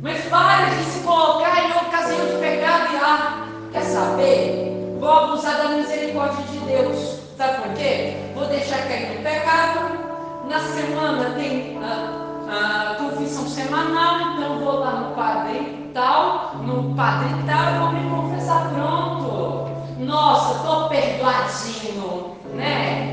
Mas 0.03 0.24
pare 0.24 0.76
de 0.76 0.85
se 0.85 1.01
colocar 1.01 1.64
em 1.64 1.70
ocasião 1.70 2.26
de 2.26 2.37
pecado 2.41 2.93
e 2.93 2.97
ah, 2.97 3.49
quer 3.72 3.85
saber? 3.85 4.97
Vou 4.99 5.11
abusar 5.11 5.57
da 5.59 5.68
misericórdia 5.70 6.45
de 6.45 6.59
Deus. 6.59 7.18
Sabe 7.37 7.62
por 7.62 7.72
quê? 7.74 8.16
Vou 8.35 8.47
deixar 8.47 8.89
cair 8.89 9.16
no 9.16 9.22
pecado. 9.22 10.03
Na 10.49 10.59
semana 10.59 11.30
tem. 11.37 11.78
Ah, 11.83 12.22
ah, 12.55 12.97
confissão 12.99 13.47
semanal, 13.47 14.33
então 14.33 14.59
vou 14.59 14.80
lá 14.80 14.91
no 14.93 15.14
padre 15.14 15.91
tal, 15.95 16.57
no 16.57 16.95
padre 16.95 17.28
tal, 17.47 17.80
vou 17.80 17.93
me 17.93 18.11
confessar 18.11 18.70
pronto. 18.70 19.70
Nossa, 19.99 20.59
tô 20.66 20.89
perdoadinho, 20.89 22.37
né? 22.55 23.12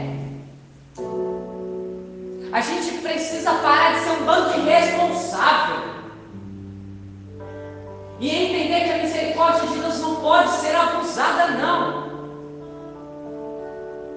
A 2.52 2.62
gente 2.62 2.98
precisa 2.98 3.52
parar 3.52 3.94
de 3.94 4.00
ser 4.00 4.10
um 4.12 4.26
bando 4.26 4.60
irresponsável. 4.60 5.90
E 8.20 8.30
entender 8.30 8.86
que 8.86 8.92
a 8.92 8.98
misericórdia 8.98 9.68
de 9.68 9.80
Deus 9.80 10.00
não 10.00 10.16
pode 10.16 10.50
ser 10.50 10.76
abusada, 10.76 11.48
não. 11.52 12.10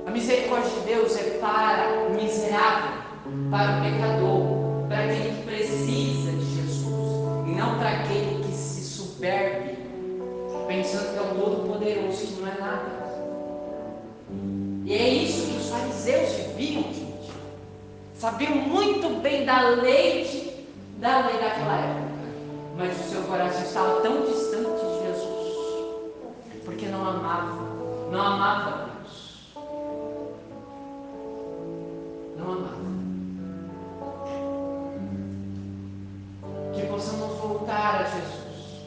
A 0.07 0.11
misericórdia 0.11 0.71
de 0.71 0.81
Deus 0.81 1.17
é 1.17 1.39
para 1.39 2.07
o 2.07 2.15
miserável, 2.15 3.03
para 3.51 3.79
o 3.79 3.83
pecador, 3.83 4.89
para 4.89 5.05
aquele 5.05 5.37
que 5.37 5.43
precisa 5.43 6.33
de 6.33 6.57
Jesus, 6.57 7.49
e 7.49 7.51
não 7.53 7.79
para 7.79 7.91
aquele 7.91 8.43
que 8.43 8.53
se 8.53 8.83
superbe, 8.83 9.79
pensando 10.67 11.13
que 11.13 11.19
é 11.19 11.23
o 11.23 11.35
Todo-Poderoso, 11.39 12.27
que 12.27 12.41
não 12.41 12.49
é 12.49 12.59
nada. 12.59 13.02
Sabiam 18.23 18.55
muito 18.55 19.21
bem 19.21 19.45
da 19.45 19.69
lei, 19.71 20.65
da 20.99 21.27
lei 21.27 21.39
daquela 21.41 21.77
época, 21.77 22.09
mas 22.79 23.01
o 23.01 23.11
seu 23.11 23.23
coração 23.23 23.63
estava 23.63 24.01
tão 24.01 24.21
distante 24.21 24.81
de 24.81 25.07
Jesus, 25.09 26.65
porque 26.65 26.87
não 26.87 27.01
amava, 27.05 27.59
não 28.13 28.21
amava 28.21 28.91
não 32.37 32.53
amava. 32.53 32.77
Que 36.75 36.87
possamos 36.87 37.37
voltar 37.39 38.03
a 38.03 38.05
Jesus. 38.05 38.87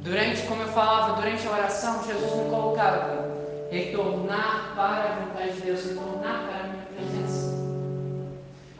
Durante, 0.00 0.42
como 0.48 0.62
eu 0.62 0.68
falava, 0.70 1.20
durante 1.20 1.46
a 1.46 1.52
oração, 1.52 2.02
Jesus 2.02 2.34
me 2.34 2.50
colocava 2.50 3.30
retornar 3.70 4.72
para 4.74 5.04
a 5.04 5.20
vontade 5.20 5.52
de 5.52 5.60
Deus, 5.60 5.84
retornar 5.84 6.48
para. 6.48 6.61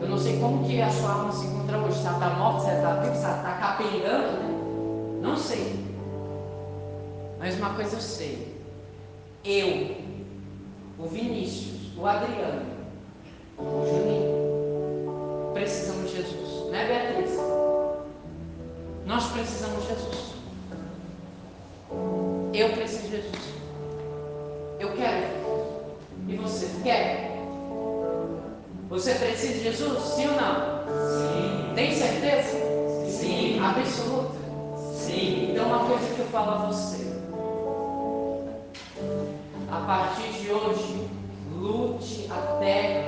Eu 0.02 0.08
não 0.08 0.18
sei 0.18 0.40
como 0.40 0.66
que 0.66 0.82
a 0.82 0.90
sua 0.90 1.12
alma 1.12 1.32
se 1.32 1.46
encontra 1.46 1.78
hoje. 1.78 1.96
Está 1.96 2.14
tá 2.18 2.30
morta, 2.30 2.60
você 2.60 2.72
está 2.72 2.94
vivo, 2.96 3.14
você 3.14 3.18
está 3.18 3.58
capengando, 3.60 4.32
né? 4.32 5.20
Não 5.22 5.36
sei. 5.36 5.86
Mas 7.38 7.56
uma 7.56 7.70
coisa 7.74 7.96
eu 7.96 8.00
sei. 8.00 8.60
Eu, 9.44 9.96
o 10.98 11.08
Vinícius, 11.08 11.96
o 11.96 12.04
Adriano, 12.06 12.62
Juninho, 13.58 15.50
precisamos 15.54 16.10
de 16.10 16.16
Jesus, 16.16 16.70
né, 16.70 16.86
Beatriz? 16.86 17.38
Nós 19.06 19.26
precisamos 19.32 19.82
de 19.82 19.88
Jesus. 19.88 20.32
Eu 22.52 22.70
preciso 22.70 23.04
de 23.04 23.10
Jesus. 23.10 23.54
Eu 24.80 24.92
quero. 24.94 25.42
E 26.28 26.36
você 26.36 26.68
quer? 26.82 27.31
Você 28.92 29.14
precisa 29.14 29.54
de 29.54 29.60
Jesus? 29.60 30.02
Sim 30.02 30.28
ou 30.28 30.34
não? 30.34 30.84
Sim. 31.08 31.74
Tem 31.74 31.94
certeza? 31.94 32.58
Sim. 33.08 33.58
Absoluta? 33.58 34.36
Sim. 34.94 35.50
Então, 35.50 35.66
uma 35.66 35.86
coisa 35.86 36.14
que 36.14 36.20
eu 36.20 36.26
falo 36.26 36.50
a 36.50 36.66
você. 36.66 37.06
A 39.70 39.80
partir 39.86 40.28
de 40.34 40.50
hoje, 40.50 41.08
lute 41.50 42.28
até 42.30 43.01